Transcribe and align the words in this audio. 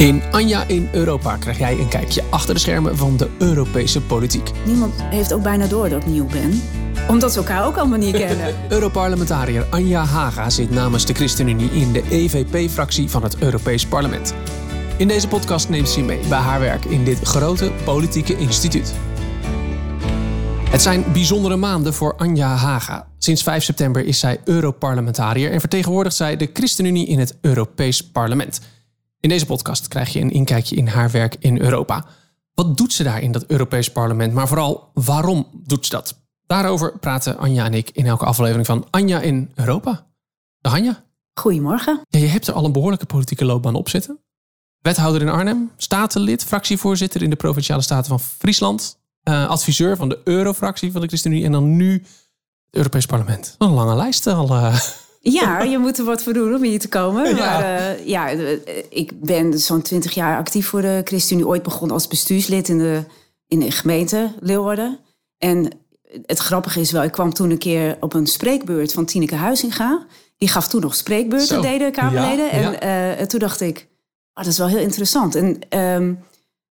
In 0.00 0.22
Anja 0.30 0.64
in 0.66 0.88
Europa 0.92 1.36
krijg 1.36 1.58
jij 1.58 1.78
een 1.78 1.88
kijkje 1.88 2.22
achter 2.30 2.54
de 2.54 2.60
schermen 2.60 2.96
van 2.96 3.16
de 3.16 3.28
Europese 3.38 4.00
politiek. 4.00 4.50
Niemand 4.66 5.02
heeft 5.02 5.32
ook 5.32 5.42
bijna 5.42 5.66
door 5.66 5.88
dat 5.88 6.00
ik 6.02 6.06
nieuw 6.06 6.26
ben. 6.26 6.62
Omdat 7.08 7.32
ze 7.32 7.38
elkaar 7.38 7.66
ook 7.66 7.76
allemaal 7.76 7.98
niet 7.98 8.16
kennen. 8.16 8.54
Europarlementariër 8.68 9.66
Anja 9.70 10.04
Haga 10.04 10.50
zit 10.50 10.70
namens 10.70 11.06
de 11.06 11.14
ChristenUnie 11.14 11.70
in 11.70 11.92
de 11.92 12.02
EVP-fractie 12.10 13.10
van 13.10 13.22
het 13.22 13.36
Europees 13.38 13.86
Parlement. 13.86 14.34
In 14.96 15.08
deze 15.08 15.28
podcast 15.28 15.68
neemt 15.68 15.88
ze 15.88 16.00
mee 16.00 16.20
bij 16.28 16.38
haar 16.38 16.60
werk 16.60 16.84
in 16.84 17.04
dit 17.04 17.20
grote 17.20 17.72
politieke 17.84 18.36
instituut. 18.36 18.92
Het 20.70 20.82
zijn 20.82 21.04
bijzondere 21.12 21.56
maanden 21.56 21.94
voor 21.94 22.16
Anja 22.16 22.54
Haga. 22.54 23.06
Sinds 23.18 23.42
5 23.42 23.64
september 23.64 24.04
is 24.04 24.18
zij 24.18 24.40
Europarlementariër 24.44 25.52
en 25.52 25.60
vertegenwoordigt 25.60 26.16
zij 26.16 26.36
de 26.36 26.50
ChristenUnie 26.52 27.06
in 27.06 27.18
het 27.18 27.38
Europees 27.40 28.10
Parlement. 28.10 28.60
In 29.20 29.28
deze 29.28 29.46
podcast 29.46 29.88
krijg 29.88 30.12
je 30.12 30.20
een 30.20 30.30
inkijkje 30.30 30.76
in 30.76 30.86
haar 30.86 31.10
werk 31.10 31.36
in 31.38 31.60
Europa. 31.60 32.04
Wat 32.54 32.76
doet 32.76 32.92
ze 32.92 33.02
daar 33.02 33.22
in 33.22 33.32
dat 33.32 33.44
Europees 33.46 33.92
Parlement, 33.92 34.32
maar 34.32 34.48
vooral 34.48 34.90
waarom 34.94 35.46
doet 35.52 35.84
ze 35.84 35.90
dat? 35.90 36.18
Daarover 36.46 36.98
praten 36.98 37.38
Anja 37.38 37.64
en 37.64 37.74
ik 37.74 37.90
in 37.90 38.06
elke 38.06 38.24
aflevering 38.24 38.66
van 38.66 38.86
Anja 38.90 39.20
in 39.20 39.50
Europa. 39.54 40.06
Dag 40.60 40.74
Anja. 40.74 41.04
Goedemorgen. 41.34 42.00
Ja, 42.08 42.18
je 42.18 42.26
hebt 42.26 42.46
er 42.46 42.54
al 42.54 42.64
een 42.64 42.72
behoorlijke 42.72 43.06
politieke 43.06 43.44
loopbaan 43.44 43.74
op 43.74 43.88
zitten. 43.88 44.20
Wethouder 44.80 45.20
in 45.20 45.28
Arnhem, 45.28 45.70
statenlid, 45.76 46.44
fractievoorzitter 46.44 47.22
in 47.22 47.30
de 47.30 47.36
Provinciale 47.36 47.82
Staten 47.82 48.08
van 48.08 48.20
Friesland, 48.20 48.98
uh, 49.28 49.48
adviseur 49.48 49.96
van 49.96 50.08
de 50.08 50.20
Eurofractie 50.24 50.92
van 50.92 51.00
de 51.00 51.06
ChristenUnie 51.06 51.44
en 51.44 51.52
dan 51.52 51.76
nu 51.76 51.92
het 51.92 52.08
Europees 52.70 53.06
Parlement. 53.06 53.54
Een 53.58 53.70
lange 53.70 53.96
lijst 53.96 54.26
al. 54.26 54.50
Uh. 54.56 54.80
Ja, 55.22 55.62
je 55.62 55.78
moet 55.78 55.98
er 55.98 56.04
wat 56.04 56.22
voor 56.22 56.32
doen 56.32 56.54
om 56.54 56.62
hier 56.62 56.78
te 56.78 56.88
komen. 56.88 57.28
Ja. 57.28 57.34
Maar 57.34 57.62
uh, 57.62 58.06
ja, 58.06 58.28
ik 58.88 59.20
ben 59.20 59.58
zo'n 59.58 59.82
twintig 59.82 60.14
jaar 60.14 60.36
actief 60.38 60.66
voor 60.66 60.82
de 60.82 61.00
ChristenUnie. 61.04 61.48
Ooit 61.48 61.62
begonnen 61.62 61.92
als 61.92 62.06
bestuurslid 62.06 62.68
in 62.68 62.78
de, 62.78 63.04
in 63.46 63.60
de 63.60 63.70
gemeente 63.70 64.32
Leeuwarden. 64.40 64.98
En 65.38 65.70
het 66.26 66.38
grappige 66.38 66.80
is 66.80 66.90
wel, 66.90 67.02
ik 67.02 67.12
kwam 67.12 67.32
toen 67.32 67.50
een 67.50 67.58
keer 67.58 67.96
op 68.00 68.14
een 68.14 68.26
spreekbeurt 68.26 68.92
van 68.92 69.04
Tineke 69.04 69.34
Huizinga. 69.34 70.06
Die 70.36 70.48
gaf 70.48 70.68
toen 70.68 70.80
nog 70.80 70.94
spreekbeurten, 70.94 71.56
Zo. 71.56 71.60
deden 71.60 71.92
Kamerleden. 71.92 72.60
Ja, 72.60 72.80
en 72.80 73.18
uh, 73.20 73.26
toen 73.26 73.40
dacht 73.40 73.60
ik, 73.60 73.88
oh, 74.34 74.44
dat 74.44 74.52
is 74.52 74.58
wel 74.58 74.68
heel 74.68 74.78
interessant. 74.78 75.34
En 75.34 75.78
um, 75.78 76.24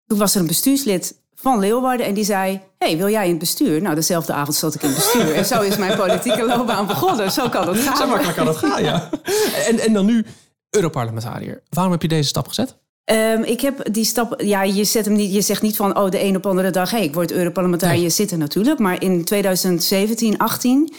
toen 0.07 0.19
was 0.19 0.35
er 0.35 0.41
een 0.41 0.47
bestuurslid 0.47 1.15
van 1.37 1.59
Leeuwarden. 1.59 2.07
En 2.07 2.15
die 2.15 2.25
zei, 2.25 2.61
hey, 2.79 2.97
wil 2.97 3.09
jij 3.09 3.25
in 3.25 3.31
het 3.31 3.39
bestuur? 3.39 3.83
Nou, 3.83 3.95
dezelfde 3.95 4.33
avond 4.33 4.57
zat 4.57 4.75
ik 4.75 4.83
in 4.83 4.89
het 4.89 4.97
bestuur. 4.97 5.35
En 5.35 5.45
zo 5.45 5.61
is 5.61 5.77
mijn 5.77 5.97
politieke 5.97 6.45
loopbaan 6.47 6.87
begonnen. 6.87 7.33
Zo 7.33 7.49
kan 7.49 7.69
het 7.69 7.79
gaan. 7.79 7.97
Zo 7.97 8.07
makkelijk 8.07 8.37
kan 8.37 8.47
het 8.47 8.57
gaan, 8.57 8.83
ja. 8.83 9.09
En, 9.69 9.79
en 9.79 9.93
dan 9.93 10.07
nu 10.07 10.25
Europarlementariër. 10.71 11.63
Waarom 11.71 11.93
heb 11.93 12.03
je 12.03 12.09
deze 12.09 12.29
stap 12.29 12.49
gezet? 12.49 12.77
Um, 13.11 13.43
ik 13.43 13.61
heb 13.61 13.93
die 13.93 14.05
stap. 14.05 14.41
Ja, 14.41 14.63
je 14.63 14.85
zet 14.85 15.05
hem 15.05 15.15
niet. 15.15 15.33
Je 15.33 15.41
zegt 15.41 15.63
niet 15.63 15.77
van 15.77 15.99
oh, 15.99 16.11
de 16.11 16.23
een 16.23 16.37
op 16.37 16.47
andere 16.47 16.71
dag. 16.71 16.91
Hé, 16.91 16.97
hey, 16.97 17.07
ik 17.07 17.15
word 17.15 17.33
Europarlementariër. 17.33 18.01
Nee. 18.01 18.11
zitten 18.11 18.39
natuurlijk. 18.39 18.79
Maar 18.79 19.03
in 19.03 19.25
2017, 19.25 20.39
18. 20.39 20.93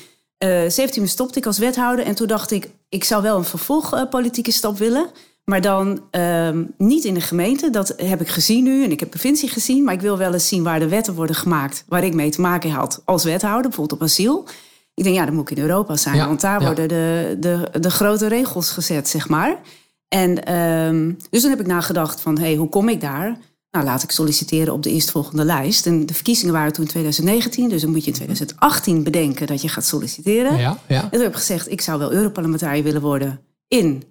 Uh, 0.44 0.70
17 0.70 1.08
stopte 1.08 1.40
ik 1.40 1.46
als 1.46 1.58
wethouder. 1.58 2.06
En 2.06 2.16
toen 2.16 2.28
dacht 2.28 2.52
ik, 2.52 2.70
ik 2.90 3.04
zou 3.04 3.22
wel 3.22 3.38
een 3.38 3.44
vervolgpolitieke 3.44 4.50
uh, 4.50 4.56
stap 4.56 4.78
willen. 4.78 5.10
Maar 5.52 5.62
dan 5.62 6.02
uh, 6.12 6.50
niet 6.78 7.03
in 7.03 7.14
de 7.14 7.22
gemeente. 7.22 7.70
Dat 7.70 7.94
heb 7.98 8.22
ik 8.22 8.28
gezien 8.28 8.64
nu 8.64 8.84
en 8.84 8.92
ik 8.92 9.00
heb 9.00 9.09
provincie 9.09 9.50
gezien. 9.50 9.84
Maar 9.84 9.94
ik 9.94 10.02
wil 10.02 10.17
wel 10.17 10.34
eens 10.34 10.48
zien 10.48 10.64
waar 10.64 10.80
de 10.80 10.88
wetten 10.88 11.14
worden 11.14 11.36
gemaakt. 11.36 11.84
Waar 11.88 12.03
ik 12.03 12.14
mee 12.14 12.30
te 12.30 12.42
maken 12.42 12.70
had 12.70 13.02
als 13.06 13.23
wethouder, 13.23 13.62
bijvoorbeeld 13.62 14.02
op 14.02 14.08
asiel. 14.08 14.45
Ik 14.94 15.03
denk, 15.03 15.16
ja, 15.16 15.25
dan 15.25 15.34
moet 15.34 15.50
ik 15.50 15.58
in 15.58 15.64
Europa 15.64 15.95
zijn. 15.95 16.16
Ja, 16.16 16.28
want 16.28 16.42
daar 16.42 16.59
ja. 16.59 16.66
worden 16.66 16.88
de, 16.88 17.38
de, 17.40 17.80
de 17.80 17.90
grote 17.90 18.28
regels 18.28 18.70
gezet, 18.70 19.08
zeg 19.08 19.30
maar. 19.30 19.59
En 20.08 20.53
um, 20.56 21.18
dus 21.30 21.42
dan 21.42 21.52
heb 21.52 21.59
ik 21.59 21.68
nagedacht 21.68 22.22
van, 22.22 22.38
hé, 22.38 22.45
hey, 22.45 22.56
hoe 22.56 22.70
kom 22.70 22.90
ik 22.90 23.02
daar? 23.02 23.38
Nou, 23.72 23.86
laat 23.86 24.03
ik 24.03 24.12
solliciteren 24.12 24.73
op 24.73 24.84
de 24.84 24.92
eerstvolgende 24.92 25.45
lijst. 25.45 25.86
En 25.86 26.06
de 26.06 26.14
verkiezingen 26.14 26.53
waren 26.53 26.73
toen 26.73 26.84
in 26.84 26.90
2019. 26.90 27.70
Dus 27.70 27.81
dan 27.81 27.92
moet 27.92 28.02
je 28.02 28.08
in 28.08 28.14
2018 28.14 29.03
bedenken 29.03 29.47
dat 29.47 29.62
je 29.62 29.69
gaat 29.69 29.85
solliciteren. 29.85 30.58
Ja, 30.58 30.78
ja. 30.88 31.03
En 31.03 31.09
toen 31.09 31.22
heb 31.22 31.31
ik 31.31 31.38
gezegd, 31.38 31.72
ik 31.72 31.81
zou 31.81 32.00
wel 32.00 32.12
Europarlementariër 32.12 32.84
willen 32.84 33.02
worden 33.02 33.40
in 33.68 34.03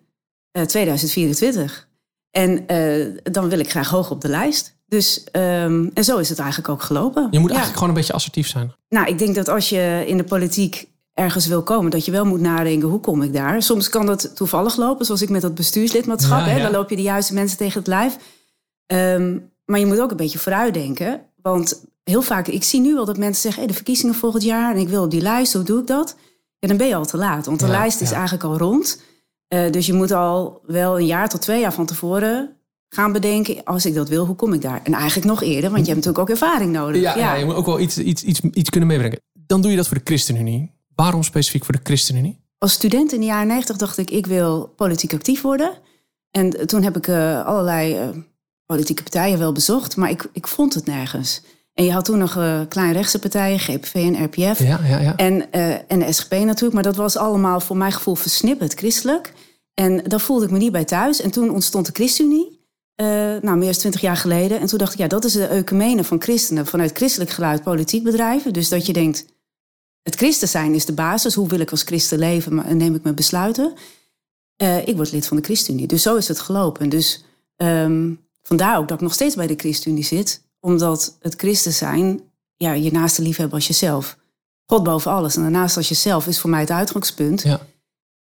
2024. 0.64 1.88
En 2.30 2.64
uh, 2.72 3.18
dan 3.22 3.48
wil 3.48 3.58
ik 3.58 3.70
graag 3.70 3.88
hoog 3.88 4.10
op 4.10 4.20
de 4.20 4.28
lijst. 4.28 4.74
Dus, 4.86 5.26
um, 5.32 5.90
en 5.94 6.04
zo 6.04 6.18
is 6.18 6.28
het 6.28 6.38
eigenlijk 6.38 6.68
ook 6.68 6.82
gelopen. 6.82 7.28
Je 7.30 7.38
moet 7.38 7.50
ja. 7.50 7.56
eigenlijk 7.56 7.74
gewoon 7.74 7.88
een 7.88 7.94
beetje 7.94 8.12
assertief 8.12 8.48
zijn. 8.48 8.72
Nou, 8.88 9.06
ik 9.06 9.18
denk 9.18 9.34
dat 9.34 9.48
als 9.48 9.68
je 9.68 10.04
in 10.06 10.16
de 10.16 10.24
politiek 10.24 10.88
ergens 11.12 11.46
wil 11.46 11.62
komen, 11.62 11.90
dat 11.90 12.04
je 12.04 12.10
wel 12.10 12.24
moet 12.24 12.40
nadenken, 12.40 12.88
hoe 12.88 13.00
kom 13.00 13.22
ik 13.22 13.32
daar? 13.32 13.62
Soms 13.62 13.88
kan 13.88 14.06
dat 14.06 14.36
toevallig 14.36 14.76
lopen, 14.76 15.06
zoals 15.06 15.22
ik 15.22 15.28
met 15.28 15.42
dat 15.42 15.54
bestuurslidmaatschap. 15.54 16.38
Ja, 16.38 16.46
hè. 16.46 16.62
Dan 16.62 16.70
loop 16.70 16.90
je 16.90 16.96
de 16.96 17.02
juiste 17.02 17.34
mensen 17.34 17.58
tegen 17.58 17.78
het 17.78 17.88
lijf. 17.88 18.16
Um, 18.86 19.50
maar 19.64 19.78
je 19.78 19.86
moet 19.86 20.00
ook 20.00 20.10
een 20.10 20.16
beetje 20.16 20.38
vooruitdenken. 20.38 21.20
Want 21.42 21.84
heel 22.02 22.22
vaak, 22.22 22.46
ik 22.46 22.64
zie 22.64 22.80
nu 22.80 22.94
wel 22.94 23.04
dat 23.04 23.18
mensen 23.18 23.42
zeggen, 23.42 23.60
hey, 23.60 23.68
de 23.68 23.76
verkiezingen 23.76 24.14
volgend 24.14 24.42
jaar 24.42 24.74
en 24.74 24.80
ik 24.80 24.88
wil 24.88 25.02
op 25.02 25.10
die 25.10 25.20
lijst, 25.20 25.52
hoe 25.52 25.62
doe 25.62 25.80
ik 25.80 25.86
dat? 25.86 26.16
Ja, 26.58 26.68
dan 26.68 26.76
ben 26.76 26.86
je 26.86 26.94
al 26.94 27.06
te 27.06 27.16
laat, 27.16 27.46
want 27.46 27.60
de 27.60 27.68
lijst 27.68 28.00
is 28.00 28.10
eigenlijk 28.10 28.44
al 28.44 28.58
rond. 28.58 29.00
Uh, 29.48 29.70
dus 29.70 29.86
je 29.86 29.92
moet 29.92 30.12
al 30.12 30.62
wel 30.66 30.98
een 30.98 31.06
jaar 31.06 31.28
tot 31.28 31.42
twee 31.42 31.60
jaar 31.60 31.72
van 31.72 31.86
tevoren 31.86 32.56
gaan 32.88 33.12
bedenken, 33.12 33.64
als 33.64 33.86
ik 33.86 33.94
dat 33.94 34.08
wil, 34.08 34.26
hoe 34.26 34.36
kom 34.36 34.52
ik 34.52 34.62
daar? 34.62 34.80
En 34.84 34.92
eigenlijk 34.92 35.26
nog 35.26 35.42
eerder, 35.42 35.70
want 35.70 35.86
je 35.86 35.92
hebt 35.92 36.04
natuurlijk 36.04 36.18
ook 36.18 36.30
ervaring 36.30 36.72
nodig. 36.72 37.02
Ja, 37.02 37.16
ja. 37.16 37.18
ja 37.18 37.34
je 37.34 37.44
moet 37.44 37.54
ook 37.54 37.66
wel 37.66 37.80
iets, 37.80 37.98
iets, 37.98 38.22
iets, 38.22 38.40
iets 38.40 38.70
kunnen 38.70 38.88
meebrengen. 38.88 39.20
Dan 39.32 39.60
doe 39.60 39.70
je 39.70 39.76
dat 39.76 39.88
voor 39.88 39.96
de 39.96 40.04
ChristenUnie. 40.04 40.72
Waarom 40.94 41.22
specifiek 41.22 41.64
voor 41.64 41.74
de 41.74 41.80
ChristenUnie? 41.82 42.40
Als 42.58 42.72
student 42.72 43.12
in 43.12 43.20
de 43.20 43.26
jaren 43.26 43.46
90 43.46 43.76
dacht 43.76 43.98
ik, 43.98 44.10
ik 44.10 44.26
wil 44.26 44.66
politiek 44.76 45.14
actief 45.14 45.40
worden. 45.40 45.78
En 46.30 46.66
toen 46.66 46.82
heb 46.82 46.96
ik 46.96 47.06
uh, 47.06 47.44
allerlei 47.46 48.00
uh, 48.00 48.08
politieke 48.66 49.02
partijen 49.02 49.38
wel 49.38 49.52
bezocht, 49.52 49.96
maar 49.96 50.10
ik, 50.10 50.28
ik 50.32 50.46
vond 50.46 50.74
het 50.74 50.86
nergens. 50.86 51.42
En 51.76 51.84
je 51.84 51.92
had 51.92 52.04
toen 52.04 52.18
nog 52.18 52.36
uh, 52.36 52.60
kleine 52.68 52.92
rechtse 52.92 53.18
partijen, 53.18 53.58
GPV 53.58 53.94
en 53.94 54.24
RPF. 54.24 54.58
Ja, 54.58 54.80
ja, 54.84 54.98
ja. 54.98 55.16
En, 55.16 55.34
uh, 55.52 55.72
en 55.72 55.98
de 55.98 56.12
SGP 56.12 56.30
natuurlijk. 56.30 56.72
Maar 56.72 56.82
dat 56.82 56.96
was 56.96 57.16
allemaal 57.16 57.60
voor 57.60 57.76
mijn 57.76 57.92
gevoel 57.92 58.14
versnipperd 58.14 58.74
christelijk. 58.74 59.32
En 59.74 60.04
daar 60.04 60.20
voelde 60.20 60.44
ik 60.44 60.50
me 60.50 60.58
niet 60.58 60.72
bij 60.72 60.84
thuis. 60.84 61.20
En 61.20 61.30
toen 61.30 61.50
ontstond 61.50 61.86
de 61.86 61.92
ChristenUnie. 61.92 62.64
Uh, 63.00 63.06
nou, 63.40 63.56
meer 63.56 63.70
dan 63.70 63.72
twintig 63.72 64.00
jaar 64.00 64.16
geleden. 64.16 64.60
En 64.60 64.66
toen 64.66 64.78
dacht 64.78 64.92
ik, 64.92 64.98
ja, 64.98 65.06
dat 65.06 65.24
is 65.24 65.32
de 65.32 65.46
ecumene 65.46 66.04
van 66.04 66.22
christenen. 66.22 66.66
Vanuit 66.66 66.96
christelijk 66.96 67.30
geluid 67.30 67.62
politiek 67.62 68.02
bedrijven. 68.02 68.52
Dus 68.52 68.68
dat 68.68 68.86
je 68.86 68.92
denkt, 68.92 69.26
het 70.02 70.14
christen 70.14 70.48
zijn 70.48 70.74
is 70.74 70.84
de 70.84 70.92
basis. 70.92 71.34
Hoe 71.34 71.48
wil 71.48 71.60
ik 71.60 71.70
als 71.70 71.82
christen 71.82 72.18
leven? 72.18 72.64
En 72.64 72.76
neem 72.76 72.94
ik 72.94 73.02
mijn 73.02 73.14
besluiten. 73.14 73.72
ik 74.84 74.96
word 74.96 75.12
lid 75.12 75.26
van 75.26 75.36
de 75.36 75.42
ChristenUnie. 75.42 75.86
Dus 75.86 76.02
zo 76.02 76.16
is 76.16 76.28
het 76.28 76.40
gelopen. 76.40 76.88
Dus 76.88 77.24
um, 77.56 78.20
vandaar 78.42 78.78
ook 78.78 78.88
dat 78.88 78.96
ik 78.96 79.02
nog 79.02 79.14
steeds 79.14 79.34
bij 79.34 79.46
de 79.46 79.56
ChristenUnie 79.56 80.04
zit 80.04 80.44
omdat 80.60 81.16
het 81.20 81.34
christen 81.34 81.72
zijn, 81.72 82.20
ja, 82.56 82.72
je 82.72 82.92
naaste 82.92 83.22
liefhebben 83.22 83.54
als 83.54 83.66
jezelf. 83.66 84.16
God 84.66 84.82
boven 84.82 85.10
alles. 85.10 85.36
En 85.36 85.42
daarnaast 85.42 85.76
als 85.76 85.88
jezelf 85.88 86.26
is 86.26 86.40
voor 86.40 86.50
mij 86.50 86.60
het 86.60 86.70
uitgangspunt. 86.70 87.42
Ja. 87.42 87.60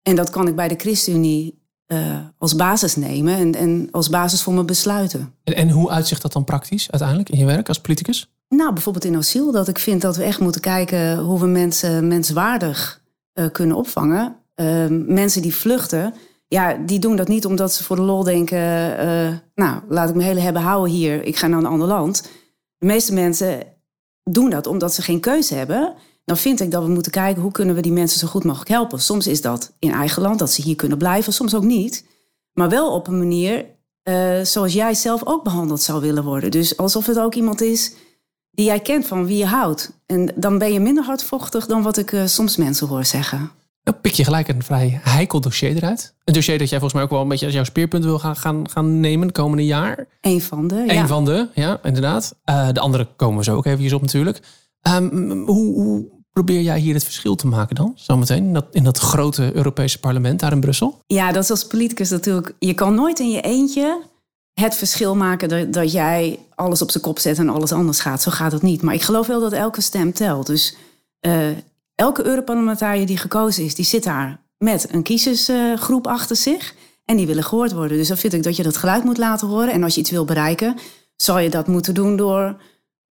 En 0.03 0.17
dat 0.17 0.31
kan 0.31 0.49
ik 0.49 0.57
bij 0.57 0.69
de 0.69 0.77
ChristenUnie 0.79 1.59
uh, 1.87 2.19
als 2.39 2.57
basis 2.57 2.97
nemen 2.97 3.35
en, 3.35 3.55
en 3.55 3.89
als 3.91 4.09
basis 4.09 4.43
voor 4.43 4.53
mijn 4.53 4.67
besluiten. 4.67 5.35
En, 5.45 5.55
en 5.55 5.71
hoe 5.71 5.91
uitzicht 5.91 6.23
dat 6.23 6.33
dan 6.33 6.45
praktisch 6.45 6.91
uiteindelijk 6.91 7.31
in 7.31 7.39
je 7.39 7.45
werk 7.45 7.69
als 7.69 7.81
politicus? 7.81 8.31
Nou, 8.49 8.73
bijvoorbeeld 8.73 9.05
in 9.05 9.17
asiel. 9.17 9.53
Dat 9.53 9.69
ik 9.69 9.79
vind 9.79 10.03
dat 10.03 10.17
we 10.17 10.23
echt 10.23 10.41
moeten 10.41 10.61
kijken 10.61 11.19
hoe 11.19 11.41
we 11.41 11.47
mensen 11.47 12.09
menswaardig 12.09 13.03
uh, 13.35 13.51
kunnen 13.53 13.77
opvangen. 13.77 14.37
Uh, 14.57 14.87
mensen 14.89 15.43
die 15.43 15.55
vluchten, 15.55 16.15
ja, 16.51 16.75
die 16.75 16.99
doen 16.99 17.17
dat 17.17 17.29
niet 17.29 17.47
omdat 17.47 17.73
ze 17.73 17.85
voor 17.85 17.97
de 17.97 18.03
lol 18.03 18.25
denken... 18.25 18.59
Uh, 18.59 19.35
nou, 19.55 19.81
laat 19.89 20.09
ik 20.09 20.15
mijn 20.15 20.29
hele 20.29 20.41
hebben 20.41 20.63
houden 20.63 20.95
hier. 20.95 21.25
Ik 21.25 21.37
ga 21.37 21.47
naar 21.47 21.59
een 21.59 21.67
ander 21.67 21.89
land. 21.89 22.23
De 22.79 22.87
meeste 22.87 23.13
mensen 23.13 23.63
doen 24.23 24.51
dat 24.51 24.67
omdat 24.67 24.95
ze 24.95 25.03
geen 25.03 25.21
keuze 25.21 25.55
hebben. 25.55 25.95
Dan 26.25 26.37
vind 26.37 26.61
ik 26.61 26.71
dat 26.71 26.83
we 26.83 26.89
moeten 26.89 27.13
kijken... 27.13 27.43
hoe 27.43 27.53
kunnen 27.53 27.75
we 27.75 27.81
die 27.81 27.93
mensen 27.93 28.19
zo 28.19 28.27
goed 28.27 28.45
mogelijk 28.45 28.71
helpen. 28.71 29.01
Soms 29.01 29.27
is 29.27 29.41
dat 29.41 29.73
in 29.79 29.93
eigen 29.93 30.23
land, 30.23 30.39
dat 30.39 30.53
ze 30.53 30.63
hier 30.63 30.77
kunnen 30.77 30.99
blijven. 30.99 31.33
Soms 31.33 31.55
ook 31.55 31.65
niet. 31.65 32.07
Maar 32.53 32.69
wel 32.69 32.93
op 32.93 33.07
een 33.07 33.19
manier 33.19 33.65
uh, 34.05 34.41
zoals 34.43 34.73
jij 34.73 34.95
zelf 34.95 35.27
ook 35.27 35.45
behandeld 35.45 35.81
zou 35.81 36.01
willen 36.01 36.25
worden. 36.25 36.51
Dus 36.51 36.77
alsof 36.77 37.07
het 37.07 37.19
ook 37.19 37.35
iemand 37.35 37.61
is 37.61 37.95
die 38.51 38.67
jij 38.67 38.81
kent 38.81 39.07
van 39.07 39.27
wie 39.27 39.37
je 39.37 39.47
houdt. 39.47 39.93
En 40.07 40.33
dan 40.37 40.59
ben 40.59 40.73
je 40.73 40.81
minder 40.81 41.05
hardvochtig 41.05 41.67
dan 41.67 41.83
wat 41.83 41.97
ik 41.97 42.13
uh, 42.13 42.27
soms 42.27 42.57
mensen 42.57 42.87
hoor 42.87 43.05
zeggen. 43.05 43.51
Dan 43.83 44.01
pik 44.01 44.13
je 44.13 44.25
gelijk 44.25 44.49
een 44.49 44.63
vrij 44.63 45.01
heikel 45.03 45.41
dossier 45.41 45.77
eruit. 45.77 46.15
Een 46.25 46.35
dossier 46.35 46.59
dat 46.59 46.69
jij 46.69 46.79
volgens 46.79 46.95
mij 46.95 47.03
ook 47.03 47.11
wel 47.11 47.21
een 47.21 47.29
beetje 47.29 47.47
als 47.47 47.55
jouw 47.55 47.65
speerpunt 47.65 48.05
wil 48.05 48.19
gaan, 48.19 48.37
gaan, 48.37 48.69
gaan 48.71 49.01
nemen 49.01 49.27
het 49.27 49.37
komende 49.37 49.65
jaar. 49.67 50.07
Eén 50.21 50.41
van 50.41 50.69
de, 50.69 50.85
Eén 50.87 50.95
ja. 50.95 51.07
van 51.07 51.25
de, 51.25 51.49
ja, 51.55 51.81
inderdaad. 51.83 52.35
Uh, 52.45 52.69
de 52.73 52.81
andere 52.81 53.09
komen 53.17 53.39
we 53.39 53.45
zo 53.45 53.57
ook 53.57 53.67
even 53.67 53.95
op 53.95 54.01
natuurlijk. 54.01 54.41
Um, 54.89 55.31
hoe, 55.31 55.75
hoe, 55.75 56.19
probeer 56.33 56.61
jij 56.61 56.79
hier 56.79 56.95
het 56.95 57.05
verschil 57.05 57.35
te 57.35 57.47
maken 57.47 57.75
dan, 57.75 57.93
zometeen? 57.95 58.45
In 58.45 58.53
dat, 58.53 58.67
in 58.73 58.85
dat 58.85 58.99
grote 58.99 59.55
Europese 59.55 59.99
parlement 59.99 60.41
daar 60.41 60.53
in 60.53 60.61
Brussel? 60.61 61.03
Ja, 61.07 61.33
dat 61.33 61.43
is 61.43 61.51
als 61.51 61.67
politicus 61.67 62.11
natuurlijk... 62.11 62.55
Je 62.59 62.75
kan 62.75 62.95
nooit 62.95 63.19
in 63.19 63.31
je 63.31 63.41
eentje 63.41 64.03
het 64.55 64.75
verschil 64.75 65.17
maken 65.17 65.49
dat, 65.49 65.73
dat 65.73 65.93
jij 65.93 66.39
alles 66.55 66.83
op 66.83 66.91
zijn 66.91 67.03
kop 67.03 67.19
zet 67.19 67.39
en 67.39 67.49
alles 67.49 67.73
anders 67.73 68.01
gaat. 68.01 68.23
Zo 68.23 68.31
gaat 68.31 68.53
het 68.53 68.63
niet. 68.63 68.83
Maar 68.83 68.95
ik 68.95 69.03
geloof 69.03 69.27
wel 69.27 69.41
dat 69.41 69.53
elke 69.53 69.81
stem 69.81 70.13
telt. 70.13 70.47
Dus 70.47 70.77
uh, 71.27 71.49
elke 72.01 72.27
Europarlementariër 72.27 73.07
die 73.07 73.17
gekozen 73.17 73.65
is, 73.65 73.75
die 73.75 73.85
zit 73.85 74.05
daar 74.05 74.41
met 74.59 74.87
een 74.93 75.03
kiezersgroep 75.03 76.07
achter 76.07 76.37
zich. 76.37 76.75
En 77.05 77.17
die 77.17 77.27
willen 77.27 77.45
gehoord 77.45 77.73
worden. 77.73 77.97
Dus 77.97 78.09
dan 78.09 78.17
vind 78.17 78.33
ik 78.33 78.43
dat 78.43 78.57
je 78.57 78.63
dat 78.63 78.77
geluid 78.77 79.05
moet 79.05 79.19
laten 79.19 79.49
horen. 79.49 79.73
En 79.73 79.83
als 79.83 79.95
je 79.95 80.01
iets 80.01 80.11
wil 80.11 80.25
bereiken, 80.25 80.77
zal 81.17 81.39
je 81.39 81.51
dat 81.51 81.67
moeten 81.67 81.95
doen 81.95 82.17
door 82.17 82.57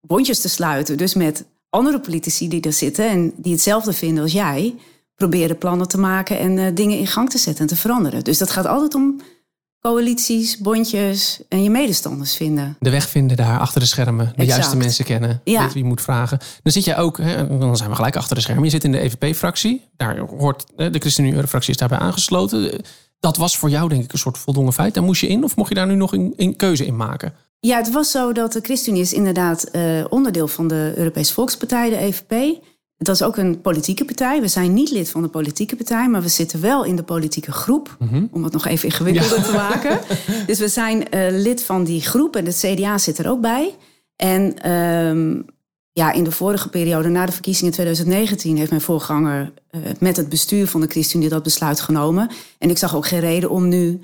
bondjes 0.02 0.40
te 0.40 0.50
sluiten. 0.50 0.98
Dus 0.98 1.14
met 1.14 1.46
andere 1.70 2.00
politici 2.00 2.48
die 2.48 2.62
er 2.62 2.74
zitten 2.74 3.10
en 3.10 3.34
die 3.38 3.52
hetzelfde 3.52 3.94
vinden 3.94 4.24
als 4.24 4.32
jij, 4.32 4.76
proberen 5.16 5.58
plannen 5.58 5.88
te 5.88 5.98
maken 5.98 6.40
en 6.40 6.58
uh, 6.58 6.66
dingen 6.74 6.98
in 6.98 7.08
gang 7.08 7.30
te 7.30 7.38
zetten 7.38 7.62
en 7.62 7.68
te 7.68 7.76
veranderen. 7.76 8.24
Dus 8.24 8.38
dat 8.38 8.52
gaat 8.52 8.66
altijd 8.66 8.96
om 8.96 9.22
coalities, 9.82 10.58
bondjes 10.58 11.42
en 11.50 11.64
je 11.64 11.70
medestanders 11.70 12.36
vinden. 12.36 12.78
De 12.80 12.90
weg 12.90 13.10
vinden 13.10 13.38
daar 13.38 13.60
achter 13.60 13.80
de 13.80 13.88
schermen, 13.88 14.34
de 14.36 14.46
juiste 14.46 14.78
mensen 14.78 15.06
kennen, 15.06 15.42
ja. 15.44 15.64
weet 15.64 15.74
wie 15.74 15.84
moet 15.84 16.02
vragen. 16.02 16.40
Dan 16.64 16.72
zit 16.72 16.84
jij 16.84 16.98
ook, 16.98 17.18
hè, 17.18 17.58
dan 17.58 17.78
zijn 17.78 17.90
we 17.90 17.96
gelijk 17.96 18.16
achter 18.16 18.36
de 18.36 18.42
schermen. 18.42 18.64
Je 18.64 18.70
zit 18.70 18.84
in 18.84 18.92
de 18.92 19.00
EVP-fractie, 19.00 19.86
daar 19.98 20.18
hoort 20.18 20.66
de 20.76 21.00
ChristenUnie-fractie 21.00 21.72
is 21.72 21.80
daarbij 21.80 21.98
aangesloten. 21.98 22.82
Dat 23.20 23.38
was 23.38 23.58
voor 23.58 23.70
jou 23.70 23.90
denk 23.90 24.04
ik 24.04 24.14
een 24.14 24.20
soort 24.20 24.38
voldongen 24.38 24.74
feit. 24.74 24.94
Daar 24.94 25.04
moest 25.04 25.22
je 25.22 25.28
in 25.28 25.44
of 25.44 25.56
mocht 25.56 25.70
je 25.70 25.76
daar 25.76 25.88
nu 25.88 25.96
nog 25.96 26.14
een, 26.14 26.34
een 26.38 26.56
keuze 26.56 26.86
in 26.86 26.96
maken? 26.96 27.34
Ja, 27.60 27.78
het 27.78 27.92
was 27.92 28.12
zo 28.12 28.32
dat 28.32 28.54
de 28.54 28.62
ChristenUnie 28.62 29.04
is 29.04 29.14
inderdaad 29.14 29.70
uh, 29.72 30.06
onderdeel 30.10 30.48
van 30.48 30.68
de 30.68 30.94
Europese 30.96 31.34
Volkspartij, 31.34 31.90
de 31.90 31.98
EVP. 31.98 32.62
Dat 33.02 33.16
is 33.16 33.24
ook 33.24 33.38
een 33.38 33.62
politieke 33.62 34.06
partij. 34.06 34.42
We 34.42 34.48
zijn 34.48 34.74
niet 34.74 34.92
lid 34.92 35.10
van 35.10 35.22
de 35.22 35.28
politieke 35.28 35.76
partij, 35.76 36.10
maar 36.10 36.22
we 36.22 36.28
zitten 36.28 36.62
wel 36.62 36.84
in 36.84 36.96
de 36.96 37.04
politieke 37.04 37.52
groep. 37.52 37.96
Mhm. 38.00 38.26
Om 38.32 38.44
het 38.44 38.54
nog 38.54 38.66
even 38.66 38.86
ingewikkelder 38.86 39.44
te 39.44 39.52
maken. 39.52 40.00
Dus 40.48 40.60
we 40.60 40.68
zijn 40.68 40.98
uh, 41.16 41.28
lid 41.32 41.64
van 41.64 41.84
die 41.84 42.02
groep 42.02 42.36
en 42.36 42.46
het 42.46 42.58
CDA 42.66 42.98
zit 42.98 43.18
er 43.18 43.30
ook 43.30 43.42
bij. 43.42 43.76
En 44.16 44.72
um, 44.72 45.46
ja, 45.92 46.12
in 46.12 46.24
de 46.24 46.32
vorige 46.32 46.70
periode, 46.70 47.10
na 47.10 47.26
de 47.26 47.32
verkiezingen 47.32 47.74
2019, 47.74 48.58
heeft 48.58 48.70
mijn 48.70 48.82
voorganger 48.82 49.54
uh, 49.72 49.82
met 50.00 50.18
het 50.18 50.30
bestuur 50.30 50.68
van 50.68 50.82
de 50.82 50.88
ChristenUnie 50.88 51.30
dat 51.30 51.44
besluit 51.44 51.82
genomen. 51.82 52.30
En 52.58 52.70
ik 52.70 52.78
zag 52.78 52.96
ook 52.96 53.08
geen 53.08 53.20
reden 53.20 53.50
om 53.50 53.68
nu 53.68 54.00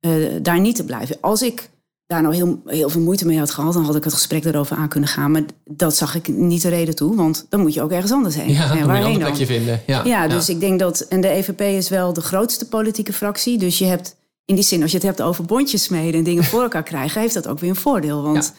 uh, 0.00 0.34
daar 0.42 0.60
niet 0.60 0.76
te 0.76 0.84
blijven. 0.84 1.16
Als 1.20 1.42
ik 1.42 1.70
daar 2.06 2.22
nou 2.22 2.34
heel, 2.34 2.62
heel 2.66 2.88
veel 2.88 3.00
moeite 3.00 3.26
mee 3.26 3.38
had 3.38 3.50
gehad, 3.50 3.72
dan 3.72 3.84
had 3.84 3.96
ik 3.96 4.04
het 4.04 4.12
gesprek 4.12 4.42
daarover 4.42 4.76
aan 4.76 4.88
kunnen 4.88 5.08
gaan. 5.08 5.30
Maar 5.30 5.42
dat 5.64 5.96
zag 5.96 6.14
ik 6.14 6.28
niet 6.28 6.62
de 6.62 6.68
reden 6.68 6.94
toe, 6.94 7.16
want 7.16 7.46
dan 7.48 7.60
moet 7.60 7.74
je 7.74 7.82
ook 7.82 7.90
ergens 7.90 8.12
anders 8.12 8.34
heen. 8.34 8.52
Ja, 8.52 8.68
dan 8.68 8.78
moet 8.78 8.96
je 8.96 9.04
een 9.04 9.18
plekje 9.18 9.46
vinden. 9.46 9.82
Ja, 9.86 10.04
ja, 10.04 10.28
dus 10.28 10.48
ik 10.48 10.60
denk 10.60 10.78
dat. 10.78 11.00
En 11.00 11.20
de 11.20 11.28
EVP 11.28 11.60
is 11.60 11.88
wel 11.88 12.12
de 12.12 12.20
grootste 12.20 12.68
politieke 12.68 13.12
fractie. 13.12 13.58
Dus 13.58 13.78
je 13.78 13.84
hebt 13.84 14.16
in 14.44 14.54
die 14.54 14.64
zin, 14.64 14.82
als 14.82 14.90
je 14.90 14.96
het 14.96 15.06
hebt 15.06 15.22
over 15.22 15.44
bondjes 15.44 15.82
smeden 15.82 16.14
en 16.14 16.24
dingen 16.24 16.44
voor 16.44 16.62
elkaar 16.62 16.82
krijgen, 16.92 17.20
heeft 17.20 17.34
dat 17.34 17.46
ook 17.46 17.58
weer 17.58 17.70
een 17.70 17.76
voordeel. 17.76 18.22
Want 18.22 18.52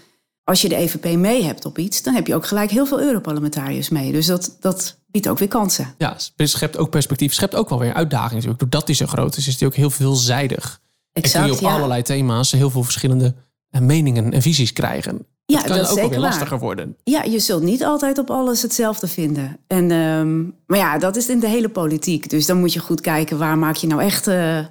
als 0.43 0.61
je 0.61 0.69
de 0.69 0.75
EVP 0.75 1.17
mee 1.17 1.43
hebt 1.43 1.65
op 1.65 1.77
iets, 1.77 2.03
dan 2.03 2.13
heb 2.13 2.27
je 2.27 2.35
ook 2.35 2.45
gelijk 2.45 2.71
heel 2.71 2.85
veel 2.85 3.01
Europarlementariërs 3.01 3.89
mee. 3.89 4.11
Dus 4.11 4.25
dat, 4.25 4.57
dat 4.59 4.97
biedt 5.07 5.27
ook 5.27 5.39
weer 5.39 5.47
kansen. 5.47 5.93
Ja, 5.97 6.17
schept 6.35 6.77
ook 6.77 6.89
perspectief, 6.89 7.33
schept 7.33 7.55
ook 7.55 7.69
wel 7.69 7.79
weer 7.79 7.93
uitdagingen 7.93 8.35
natuurlijk. 8.35 8.59
Doordat 8.59 8.85
die 8.85 8.95
zo 8.95 9.05
groot 9.05 9.37
is, 9.37 9.47
is 9.47 9.57
die 9.57 9.67
ook 9.67 9.75
heel 9.75 9.89
veelzijdig. 9.89 10.81
Exact, 11.23 11.45
en 11.45 11.51
kun 11.51 11.59
je 11.59 11.65
op 11.65 11.73
allerlei 11.73 12.01
thema's 12.01 12.51
heel 12.51 12.69
veel 12.69 12.83
verschillende 12.83 13.35
eh, 13.69 13.81
meningen 13.81 14.33
en 14.33 14.41
visies 14.41 14.73
krijgen. 14.73 15.25
Ja, 15.45 15.57
dat 15.57 15.67
kan 15.67 15.77
dat 15.77 15.99
ook 15.99 16.09
weer 16.09 16.19
lastiger 16.19 16.59
worden. 16.59 16.97
Ja, 17.03 17.23
je 17.23 17.39
zult 17.39 17.63
niet 17.63 17.83
altijd 17.83 18.17
op 18.17 18.29
alles 18.29 18.61
hetzelfde 18.61 19.07
vinden. 19.07 19.57
En, 19.67 19.91
um, 19.91 20.55
maar 20.65 20.77
ja, 20.77 20.97
dat 20.97 21.15
is 21.15 21.29
in 21.29 21.39
de 21.39 21.47
hele 21.47 21.69
politiek. 21.69 22.29
Dus 22.29 22.45
dan 22.45 22.59
moet 22.59 22.73
je 22.73 22.79
goed 22.79 23.01
kijken 23.01 23.37
waar 23.37 23.57
maak 23.57 23.75
je 23.75 23.87
nou 23.87 24.01
echt. 24.01 24.27
Uh, 24.27 24.65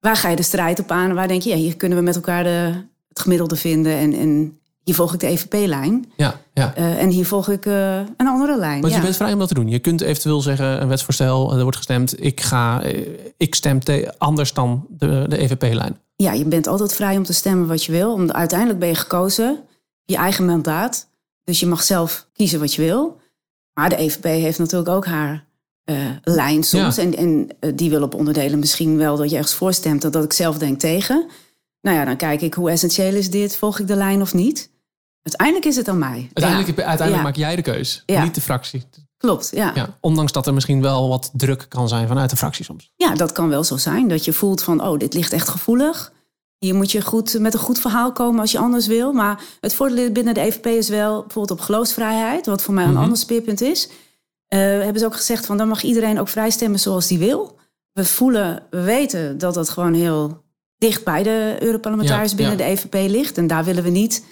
waar 0.00 0.16
ga 0.16 0.28
je 0.28 0.36
de 0.36 0.42
strijd 0.42 0.78
op 0.78 0.90
aan? 0.90 1.14
Waar 1.14 1.28
denk 1.28 1.42
je, 1.42 1.50
ja, 1.50 1.56
hier 1.56 1.76
kunnen 1.76 1.98
we 1.98 2.04
met 2.04 2.14
elkaar 2.14 2.44
de, 2.44 2.72
het 3.08 3.20
gemiddelde 3.20 3.56
vinden. 3.56 3.92
En, 3.96 4.14
en 4.14 4.58
hier 4.84 4.94
volg 4.94 5.14
ik 5.14 5.20
de 5.20 5.26
EVP-lijn. 5.26 6.12
Ja, 6.16 6.40
ja. 6.54 6.78
Uh, 6.78 7.02
en 7.02 7.08
hier 7.08 7.26
volg 7.26 7.48
ik 7.48 7.66
uh, 7.66 7.96
een 7.96 8.26
andere 8.26 8.58
lijn. 8.58 8.80
Want 8.80 8.94
je 8.94 9.00
bent 9.00 9.16
vrij 9.16 9.32
om 9.32 9.38
dat 9.38 9.48
te 9.48 9.54
doen. 9.54 9.68
Je 9.68 9.78
kunt 9.78 10.00
eventueel 10.00 10.40
zeggen, 10.40 10.82
een 10.82 10.88
wetsvoorstel, 10.88 11.52
er 11.52 11.62
wordt 11.62 11.76
gestemd... 11.76 12.24
ik, 12.24 12.40
ga, 12.40 12.82
ik 13.36 13.54
stem 13.54 13.78
anders 14.18 14.52
dan 14.52 14.86
de, 14.88 15.24
de 15.28 15.38
EVP-lijn 15.38 16.02
ja, 16.16 16.32
je 16.32 16.44
bent 16.44 16.66
altijd 16.66 16.94
vrij 16.94 17.16
om 17.16 17.22
te 17.22 17.32
stemmen 17.32 17.68
wat 17.68 17.84
je 17.84 17.92
wil. 17.92 18.12
Om, 18.12 18.30
uiteindelijk 18.30 18.78
ben 18.78 18.88
je 18.88 18.94
gekozen, 18.94 19.58
je 20.04 20.16
eigen 20.16 20.44
mandaat. 20.44 21.08
Dus 21.44 21.60
je 21.60 21.66
mag 21.66 21.82
zelf 21.82 22.28
kiezen 22.32 22.60
wat 22.60 22.74
je 22.74 22.82
wil. 22.82 23.20
Maar 23.72 23.88
de 23.88 23.96
EVP 23.96 24.24
heeft 24.24 24.58
natuurlijk 24.58 24.90
ook 24.90 25.06
haar 25.06 25.46
uh, 25.84 25.96
lijn 26.22 26.62
soms. 26.62 26.98
En, 26.98 27.16
en 27.16 27.48
die 27.74 27.90
wil 27.90 28.02
op 28.02 28.14
onderdelen 28.14 28.58
misschien 28.58 28.96
wel 28.96 29.16
dat 29.16 29.30
je 29.30 29.36
ergens 29.36 29.54
voorstemt... 29.54 30.02
dat, 30.02 30.12
dat 30.12 30.24
ik 30.24 30.32
zelf 30.32 30.58
denk 30.58 30.80
tegen. 30.80 31.26
Nou 31.80 31.96
ja, 31.96 32.04
dan 32.04 32.16
kijk 32.16 32.40
ik 32.40 32.54
hoe 32.54 32.70
essentieel 32.70 33.14
is 33.14 33.30
dit, 33.30 33.56
volg 33.56 33.78
ik 33.78 33.86
de 33.86 33.96
lijn 33.96 34.20
of 34.20 34.34
niet. 34.34 34.70
Uiteindelijk 35.24 35.64
is 35.70 35.76
het 35.76 35.88
aan 35.88 35.98
mij. 35.98 36.30
Uiteindelijk, 36.32 36.80
uiteindelijk 36.80 37.22
maak 37.26 37.36
jij 37.36 37.56
de 37.56 37.62
keus, 37.62 38.02
niet 38.06 38.34
de 38.34 38.40
fractie. 38.40 38.82
Klopt, 39.16 39.50
ja. 39.52 39.96
Ondanks 40.00 40.32
dat 40.32 40.46
er 40.46 40.54
misschien 40.54 40.82
wel 40.82 41.08
wat 41.08 41.30
druk 41.32 41.66
kan 41.68 41.88
zijn 41.88 42.08
vanuit 42.08 42.30
de 42.30 42.36
fractie 42.36 42.64
soms. 42.64 42.92
Ja, 42.96 43.14
dat 43.14 43.32
kan 43.32 43.48
wel 43.48 43.64
zo 43.64 43.76
zijn. 43.76 44.08
Dat 44.08 44.24
je 44.24 44.32
voelt 44.32 44.62
van, 44.62 44.82
oh, 44.82 44.98
dit 44.98 45.14
ligt 45.14 45.32
echt 45.32 45.48
gevoelig. 45.48 46.12
Hier 46.58 46.74
moet 46.74 46.92
je 46.92 47.02
goed, 47.02 47.38
met 47.38 47.54
een 47.54 47.60
goed 47.60 47.78
verhaal 47.78 48.12
komen 48.12 48.40
als 48.40 48.52
je 48.52 48.58
anders 48.58 48.86
wil. 48.86 49.12
Maar 49.12 49.42
het 49.60 49.74
voordeel 49.74 50.12
binnen 50.12 50.34
de 50.34 50.40
EVP 50.40 50.66
is 50.66 50.88
wel 50.88 51.20
bijvoorbeeld 51.20 51.58
op 51.58 51.64
geloofsvrijheid, 51.64 52.46
wat 52.46 52.62
voor 52.62 52.74
mij 52.74 52.84
een 52.84 52.90
mhm. 52.90 53.02
ander 53.02 53.18
speerpunt 53.18 53.60
is. 53.60 53.88
Uh, 53.88 54.60
hebben 54.60 54.98
ze 54.98 55.06
ook 55.06 55.16
gezegd 55.16 55.46
van 55.46 55.56
dan 55.56 55.68
mag 55.68 55.82
iedereen 55.82 56.20
ook 56.20 56.28
vrij 56.28 56.50
stemmen 56.50 56.80
zoals 56.80 57.06
die 57.06 57.18
wil. 57.18 57.58
We 57.92 58.04
voelen, 58.04 58.62
we 58.70 58.80
weten 58.80 59.38
dat 59.38 59.54
dat 59.54 59.68
gewoon 59.68 59.94
heel 59.94 60.42
dicht 60.78 61.04
bij 61.04 61.22
de 61.22 61.56
Europarlementariërs 61.60 62.34
binnen 62.34 62.56
de 62.56 62.64
EVP 62.64 62.94
ligt. 63.10 63.38
En 63.38 63.46
daar 63.46 63.64
willen 63.64 63.82
we 63.82 63.90
niet 63.90 64.24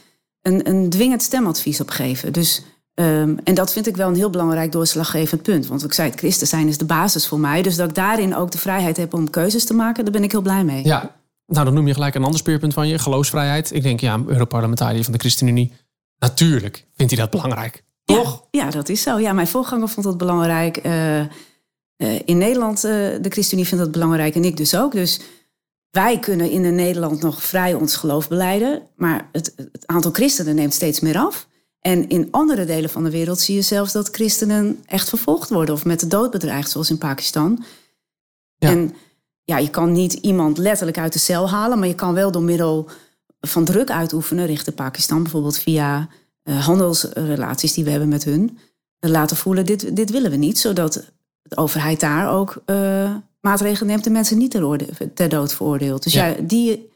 een, 0.42 0.68
een 0.68 0.90
dwingend 0.90 1.22
stemadvies 1.22 1.80
op 1.80 1.90
geven. 1.90 2.32
Dus 2.32 2.62
Um, 2.94 3.38
en 3.44 3.54
dat 3.54 3.72
vind 3.72 3.86
ik 3.86 3.96
wel 3.96 4.08
een 4.08 4.14
heel 4.14 4.30
belangrijk 4.30 4.72
doorslaggevend 4.72 5.42
punt. 5.42 5.66
Want 5.66 5.84
ik 5.84 5.92
zei, 5.92 6.10
het 6.10 6.18
christen 6.18 6.46
zijn 6.46 6.68
is 6.68 6.78
de 6.78 6.84
basis 6.84 7.26
voor 7.26 7.40
mij. 7.40 7.62
Dus 7.62 7.76
dat 7.76 7.88
ik 7.88 7.94
daarin 7.94 8.36
ook 8.36 8.50
de 8.50 8.58
vrijheid 8.58 8.96
heb 8.96 9.14
om 9.14 9.30
keuzes 9.30 9.64
te 9.64 9.74
maken, 9.74 10.04
daar 10.04 10.12
ben 10.12 10.22
ik 10.22 10.30
heel 10.30 10.42
blij 10.42 10.64
mee. 10.64 10.84
Ja, 10.84 11.16
nou 11.46 11.64
dan 11.64 11.74
noem 11.74 11.86
je 11.86 11.94
gelijk 11.94 12.14
een 12.14 12.24
ander 12.24 12.38
speerpunt 12.38 12.74
van 12.74 12.88
je, 12.88 12.98
geloofsvrijheid. 12.98 13.74
Ik 13.74 13.82
denk, 13.82 14.00
ja, 14.00 14.22
Europarlementariër 14.26 15.04
van 15.04 15.12
de 15.12 15.18
ChristenUnie, 15.18 15.72
natuurlijk 16.18 16.86
vindt 16.94 17.12
hij 17.12 17.20
dat 17.20 17.30
belangrijk. 17.30 17.84
Toch? 18.04 18.46
Ja, 18.50 18.70
dat 18.70 18.88
is 18.88 19.02
zo. 19.02 19.18
Ja, 19.18 19.32
mijn 19.32 19.46
voorganger 19.46 19.88
vond 19.88 20.06
dat 20.06 20.18
belangrijk. 20.18 20.86
Uh, 20.86 21.20
uh, 21.20 21.26
in 22.24 22.38
Nederland, 22.38 22.76
uh, 22.76 22.90
de 23.20 23.28
ChristenUnie 23.28 23.68
vindt 23.68 23.84
dat 23.84 23.92
belangrijk 23.92 24.34
en 24.34 24.44
ik 24.44 24.56
dus 24.56 24.76
ook. 24.76 24.92
Dus 24.92 25.20
wij 25.92 26.18
kunnen 26.18 26.50
in 26.50 26.74
Nederland 26.74 27.20
nog 27.20 27.42
vrij 27.42 27.74
ons 27.74 27.96
geloof 27.96 28.28
beleiden. 28.28 28.82
Maar 28.96 29.28
het, 29.32 29.52
het 29.56 29.86
aantal 29.86 30.10
christenen 30.10 30.54
neemt 30.54 30.74
steeds 30.74 31.00
meer 31.00 31.18
af. 31.18 31.48
En 31.80 32.08
in 32.08 32.28
andere 32.30 32.64
delen 32.64 32.90
van 32.90 33.04
de 33.04 33.10
wereld 33.10 33.40
zie 33.40 33.54
je 33.54 33.62
zelfs 33.62 33.92
dat 33.92 34.08
christenen 34.08 34.82
echt 34.86 35.08
vervolgd 35.08 35.48
worden 35.48 35.74
of 35.74 35.84
met 35.84 36.00
de 36.00 36.06
dood 36.06 36.30
bedreigd, 36.30 36.70
zoals 36.70 36.90
in 36.90 36.98
Pakistan. 36.98 37.64
Ja. 38.56 38.68
En 38.68 38.94
ja, 39.44 39.58
je 39.58 39.70
kan 39.70 39.92
niet 39.92 40.12
iemand 40.12 40.58
letterlijk 40.58 40.98
uit 40.98 41.12
de 41.12 41.18
cel 41.18 41.50
halen, 41.50 41.78
maar 41.78 41.88
je 41.88 41.94
kan 41.94 42.14
wel 42.14 42.30
door 42.30 42.42
middel 42.42 42.88
van 43.40 43.64
druk 43.64 43.90
uitoefenen 43.90 44.46
richting 44.46 44.76
Pakistan, 44.76 45.22
bijvoorbeeld 45.22 45.58
via 45.58 46.08
uh, 46.44 46.66
handelsrelaties 46.66 47.72
die 47.72 47.84
we 47.84 47.90
hebben 47.90 48.08
met 48.08 48.24
hun, 48.24 48.58
uh, 49.00 49.10
laten 49.10 49.36
voelen: 49.36 49.66
dit, 49.66 49.96
dit 49.96 50.10
willen 50.10 50.30
we 50.30 50.36
niet, 50.36 50.58
zodat 50.58 50.92
de 51.42 51.56
overheid 51.56 52.00
daar 52.00 52.30
ook 52.30 52.62
uh, 52.66 53.14
maatregelen 53.42 53.88
neemt 53.88 54.06
en 54.06 54.12
mensen 54.12 54.38
niet 54.38 54.50
ter, 54.50 54.88
ter 55.14 55.28
dood 55.28 55.54
veroordeelt. 55.54 56.02
Dus 56.02 56.12
ja. 56.12 56.34
die 56.40 56.90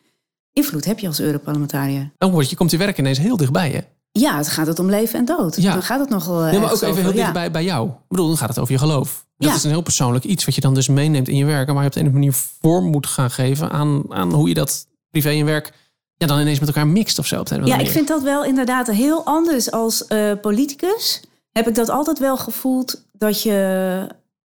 invloed 0.52 0.84
heb 0.84 0.98
je 0.98 1.06
als 1.06 1.20
Europarlementariër. 1.20 2.10
Dan 2.18 2.30
word 2.30 2.50
je 2.50 2.56
komt 2.56 2.70
je 2.70 2.76
werk 2.76 2.98
ineens 2.98 3.18
heel 3.18 3.36
dichtbij, 3.36 3.70
hè? 3.70 3.80
Ja, 4.12 4.36
het 4.36 4.48
gaat 4.48 4.66
het 4.66 4.78
om 4.78 4.90
leven 4.90 5.18
en 5.18 5.24
dood. 5.24 5.56
Ja. 5.56 5.72
Dan 5.72 5.82
gaat 5.82 6.00
het 6.00 6.08
nogal. 6.08 6.46
Ja, 6.46 6.60
maar 6.60 6.72
ook 6.72 6.82
even 6.82 7.02
heel 7.02 7.12
dichtbij 7.12 7.50
bij 7.50 7.64
jou. 7.64 7.88
Ik 7.88 7.94
bedoel, 8.08 8.26
dan 8.26 8.36
gaat 8.36 8.48
het 8.48 8.58
over 8.58 8.72
je 8.72 8.78
geloof. 8.78 9.26
Dat 9.36 9.54
is 9.54 9.64
een 9.64 9.70
heel 9.70 9.80
persoonlijk 9.80 10.24
iets 10.24 10.44
wat 10.44 10.54
je 10.54 10.60
dan 10.60 10.74
dus 10.74 10.88
meeneemt 10.88 11.28
in 11.28 11.36
je 11.36 11.44
werk. 11.44 11.68
En 11.68 11.74
waar 11.74 11.82
je 11.82 11.88
op 11.88 11.94
de 11.94 12.00
een 12.00 12.06
of 12.06 12.12
andere 12.12 12.32
manier 12.32 12.48
vorm 12.60 12.90
moet 12.90 13.06
gaan 13.06 13.30
geven 13.30 13.70
aan, 13.70 14.02
aan 14.08 14.32
hoe 14.32 14.48
je 14.48 14.54
dat 14.54 14.86
privé 15.10 15.30
en 15.30 15.44
werk 15.44 15.72
ja, 16.16 16.26
dan 16.26 16.40
ineens 16.40 16.58
met 16.58 16.68
elkaar 16.68 16.86
mixt 16.86 17.18
of 17.18 17.26
zo. 17.26 17.40
Op 17.40 17.48
de 17.48 17.60
ja, 17.64 17.78
ik 17.78 17.90
vind 17.90 18.08
dat 18.08 18.22
wel 18.22 18.44
inderdaad 18.44 18.86
heel 18.86 19.24
anders 19.24 19.70
als 19.70 20.04
uh, 20.08 20.32
politicus. 20.40 21.22
Heb 21.52 21.68
ik 21.68 21.74
dat 21.74 21.88
altijd 21.88 22.18
wel 22.18 22.36
gevoeld 22.36 23.02
dat 23.12 23.42
je, 23.42 24.08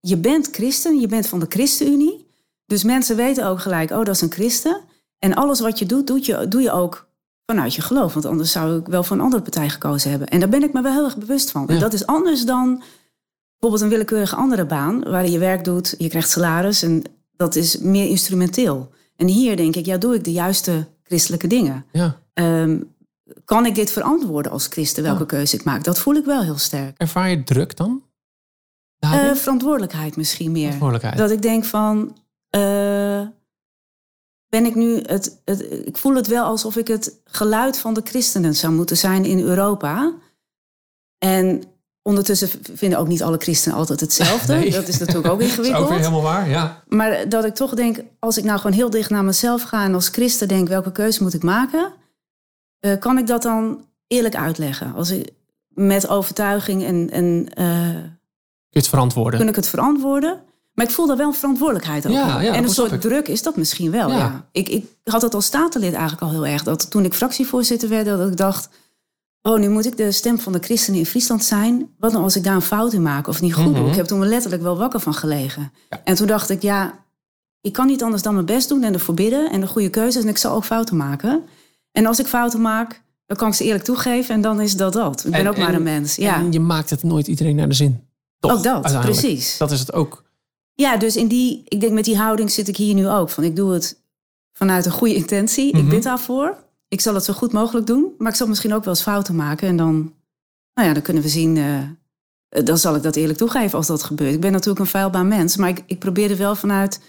je 0.08 0.16
bent 0.16 0.48
christen, 0.52 1.00
je 1.00 1.06
bent 1.06 1.26
van 1.26 1.38
de 1.38 1.46
ChristenUnie. 1.48 2.26
Dus 2.66 2.84
mensen 2.84 3.16
weten 3.16 3.46
ook 3.46 3.60
gelijk, 3.60 3.90
oh, 3.90 4.04
dat 4.04 4.14
is 4.14 4.20
een 4.20 4.32
christen. 4.32 4.80
En 5.18 5.34
alles 5.34 5.60
wat 5.60 5.78
je 5.78 5.86
doet, 5.86 6.06
doet 6.06 6.26
je, 6.26 6.48
doe 6.48 6.62
je 6.62 6.70
ook 6.70 7.08
vanuit 7.46 7.74
je 7.74 7.82
geloof. 7.82 8.12
Want 8.12 8.24
anders 8.24 8.52
zou 8.52 8.78
ik 8.78 8.86
wel 8.86 9.02
voor 9.02 9.16
een 9.16 9.22
andere 9.22 9.42
partij 9.42 9.68
gekozen 9.68 10.10
hebben. 10.10 10.28
En 10.28 10.40
daar 10.40 10.48
ben 10.48 10.62
ik 10.62 10.72
me 10.72 10.82
wel 10.82 10.92
heel 10.92 11.04
erg 11.04 11.18
bewust 11.18 11.50
van. 11.50 11.68
En 11.68 11.78
dat 11.78 11.92
is 11.92 12.06
anders 12.06 12.44
dan 12.44 12.82
bijvoorbeeld 13.52 13.82
een 13.82 13.96
willekeurige 13.98 14.36
andere 14.36 14.64
baan... 14.64 15.02
waar 15.02 15.28
je 15.28 15.38
werk 15.38 15.64
doet, 15.64 15.94
je 15.98 16.08
krijgt 16.08 16.30
salaris 16.30 16.82
en 16.82 17.02
dat 17.36 17.56
is 17.56 17.78
meer 17.78 18.08
instrumenteel. 18.08 18.90
En 19.16 19.26
hier 19.26 19.56
denk 19.56 19.76
ik, 19.76 19.86
ja, 19.86 19.96
doe 19.96 20.14
ik 20.14 20.24
de 20.24 20.32
juiste 20.32 20.86
christelijke 21.02 21.46
dingen? 21.46 21.84
Ja. 21.92 22.16
Ehm, 22.32 22.80
kan 23.44 23.66
ik 23.66 23.74
dit 23.74 23.90
verantwoorden 23.90 24.52
als 24.52 24.66
christen, 24.66 25.02
welke 25.02 25.26
keuze 25.26 25.56
ik 25.56 25.64
maak? 25.64 25.84
Dat 25.84 25.98
voel 25.98 26.14
ik 26.14 26.24
wel 26.24 26.42
heel 26.42 26.58
sterk. 26.58 26.98
Ervaar 26.98 27.30
je 27.30 27.42
druk 27.42 27.76
dan? 27.76 28.02
Uh, 29.00 29.34
verantwoordelijkheid 29.34 30.16
misschien 30.16 30.52
meer. 30.52 30.72
Verantwoordelijkheid. 30.72 31.18
Dat 31.18 31.30
ik 31.30 31.42
denk 31.42 31.64
van... 31.64 32.16
Uh, 32.56 33.26
ben 34.48 34.64
ik 34.64 34.74
nu 34.74 35.02
het, 35.02 35.40
het, 35.44 35.72
Ik 35.86 35.96
voel 35.96 36.14
het 36.14 36.26
wel 36.26 36.44
alsof 36.44 36.76
ik 36.76 36.88
het 36.88 37.20
geluid 37.24 37.78
van 37.78 37.94
de 37.94 38.00
christenen 38.04 38.54
zou 38.54 38.72
moeten 38.72 38.96
zijn 38.96 39.24
in 39.24 39.38
Europa. 39.38 40.12
En 41.18 41.62
ondertussen 42.02 42.48
vinden 42.72 42.98
ook 42.98 43.08
niet 43.08 43.22
alle 43.22 43.38
christenen 43.38 43.78
altijd 43.78 44.00
hetzelfde. 44.00 44.54
Nee. 44.56 44.70
Dat 44.70 44.88
is 44.88 44.98
natuurlijk 44.98 45.26
ook 45.26 45.38
Dat 45.40 45.48
is 45.48 45.48
ingewikkeld. 45.48 45.82
ook 45.84 45.88
weer 45.90 45.98
helemaal 45.98 46.22
waar, 46.22 46.48
ja. 46.48 46.82
Maar 46.88 47.28
dat 47.28 47.44
ik 47.44 47.54
toch 47.54 47.74
denk, 47.74 48.00
als 48.18 48.38
ik 48.38 48.44
nou 48.44 48.58
gewoon 48.58 48.76
heel 48.76 48.90
dicht 48.90 49.10
naar 49.10 49.24
mezelf 49.24 49.62
ga 49.62 49.84
en 49.84 49.94
als 49.94 50.08
christen 50.08 50.48
denk, 50.48 50.68
welke 50.68 50.92
keuze 50.92 51.22
moet 51.22 51.34
ik 51.34 51.42
maken? 51.42 51.92
eh, 52.86 52.98
kan 52.98 53.18
ik 53.18 53.26
dat 53.26 53.42
dan 53.42 53.84
eerlijk 54.06 54.36
uitleggen? 54.36 54.94
Als 54.94 55.10
ik, 55.10 55.30
met 55.68 56.08
overtuiging 56.08 56.84
en, 56.84 57.10
en 57.10 57.48
eh, 57.54 58.02
je 58.76 58.80
het 58.80 58.88
verantwoorden? 58.88 59.40
kun 59.40 59.48
ik 59.48 59.56
het 59.56 59.68
verantwoorden? 59.68 60.40
Maar 60.74 60.84
ik 60.86 60.90
voel 60.90 61.06
daar 61.06 61.16
wel 61.16 61.26
een 61.28 61.34
verantwoordelijkheid 61.34 62.06
over. 62.06 62.18
Ja, 62.18 62.40
ja, 62.40 62.50
en 62.52 62.56
een 62.56 62.62
dat 62.62 62.72
soort 62.74 62.92
ik. 62.92 63.00
druk 63.00 63.28
is 63.28 63.42
dat 63.42 63.56
misschien 63.56 63.90
wel. 63.90 64.08
Ja. 64.10 64.16
Ja. 64.18 64.48
Ik, 64.52 64.68
ik 64.68 64.84
had 65.04 65.22
het 65.22 65.34
als 65.34 65.44
statenlid 65.44 65.92
eigenlijk 65.92 66.22
al 66.22 66.30
heel 66.30 66.46
erg. 66.46 66.62
Dat 66.62 66.90
toen 66.90 67.04
ik 67.04 67.14
fractievoorzitter 67.14 67.88
werd, 67.88 68.06
dat 68.06 68.28
ik 68.28 68.36
dacht... 68.36 68.68
oh, 69.42 69.58
nu 69.58 69.68
moet 69.68 69.86
ik 69.86 69.96
de 69.96 70.12
stem 70.12 70.38
van 70.38 70.52
de 70.52 70.58
christenen 70.58 70.98
in 70.98 71.06
Friesland 71.06 71.44
zijn. 71.44 71.88
Wat 71.98 72.12
nou 72.12 72.24
als 72.24 72.36
ik 72.36 72.44
daar 72.44 72.54
een 72.54 72.62
fout 72.62 72.92
in 72.92 73.02
maak 73.02 73.26
of 73.28 73.40
niet 73.40 73.54
goed 73.54 73.64
doe? 73.64 73.78
Mhm. 73.82 73.86
Ik 73.90 73.94
heb 73.94 74.06
toen 74.06 74.26
letterlijk 74.28 74.62
wel 74.62 74.76
wakker 74.76 75.00
van 75.00 75.14
gelegen. 75.14 75.72
En 76.04 76.14
toen 76.14 76.26
dacht 76.26 76.50
ik, 76.50 76.62
ja, 76.62 77.04
ik 77.60 77.72
kan 77.72 77.86
niet 77.86 78.02
anders 78.02 78.22
dan 78.22 78.34
mijn 78.34 78.46
best 78.46 78.68
doen... 78.68 78.82
en 78.82 78.92
ervoor 78.92 79.14
bidden 79.14 79.50
en 79.50 79.60
de 79.60 79.66
goede 79.66 79.88
keuzes. 79.90 80.22
En 80.22 80.28
ik 80.28 80.38
zal 80.38 80.54
ook 80.54 80.64
fouten 80.64 80.96
maken. 80.96 81.42
En 81.92 82.06
als 82.06 82.18
ik 82.18 82.26
fouten 82.26 82.60
maak, 82.60 83.02
dan 83.26 83.36
kan 83.36 83.48
ik 83.48 83.54
ze 83.54 83.64
eerlijk 83.64 83.84
toegeven... 83.84 84.34
en 84.34 84.40
dan 84.40 84.60
is 84.60 84.76
dat 84.76 84.92
dat. 84.92 85.24
Ik 85.24 85.30
ben 85.30 85.40
En- 85.40 85.48
ook 85.48 85.56
maar 85.56 85.68
en- 85.68 85.74
een 85.74 85.82
mens. 85.82 86.14
Ja, 86.16 86.36
En 86.36 86.52
je 86.52 86.60
maakt 86.60 86.90
het 86.90 87.02
nooit 87.02 87.26
iedereen 87.26 87.56
naar 87.56 87.68
de 87.68 87.74
zin. 87.74 88.00
Toch, 88.38 88.52
ook 88.52 88.62
dat, 88.62 89.00
precies. 89.00 89.56
Dat 89.58 89.70
is 89.70 89.80
het 89.80 89.92
ook. 89.92 90.24
Ja, 90.74 90.96
dus 90.96 91.16
in 91.16 91.28
die, 91.28 91.62
ik 91.68 91.80
denk 91.80 91.92
met 91.92 92.04
die 92.04 92.16
houding 92.16 92.50
zit 92.50 92.68
ik 92.68 92.76
hier 92.76 92.94
nu 92.94 93.08
ook. 93.08 93.30
Van 93.30 93.44
ik 93.44 93.56
doe 93.56 93.72
het 93.72 94.02
vanuit 94.52 94.86
een 94.86 94.92
goede 94.92 95.14
intentie. 95.14 95.72
Mhm. 95.76 95.84
Ik 95.84 95.88
bid 95.90 96.02
daarvoor. 96.02 96.64
Ik 96.88 97.00
zal 97.00 97.14
het 97.14 97.24
zo 97.24 97.32
goed 97.32 97.52
mogelijk 97.52 97.86
doen. 97.86 98.14
Maar 98.18 98.30
ik 98.30 98.36
zal 98.36 98.46
misschien 98.46 98.74
ook 98.74 98.84
wel 98.84 98.94
eens 98.94 99.02
fouten 99.02 99.34
maken. 99.36 99.68
En 99.68 99.76
dan, 99.76 100.14
nou 100.74 100.88
ja, 100.88 100.94
dan 100.94 101.02
kunnen 101.02 101.22
we 101.22 101.28
zien. 101.28 101.56
eh, 101.56 102.64
dan 102.64 102.78
zal 102.78 102.94
ik 102.94 103.02
dat 103.02 103.16
eerlijk 103.16 103.38
toegeven 103.38 103.78
als 103.78 103.86
dat 103.86 104.02
gebeurt. 104.02 104.34
Ik 104.34 104.40
ben 104.40 104.52
natuurlijk 104.52 104.80
een 104.80 104.86
feilbaar 104.90 105.26
mens. 105.26 105.56
Maar 105.56 105.68
ik, 105.68 105.82
ik 105.86 105.98
probeer 105.98 106.30
er 106.30 106.36
wel 106.36 106.54
vanuit, 106.56 107.00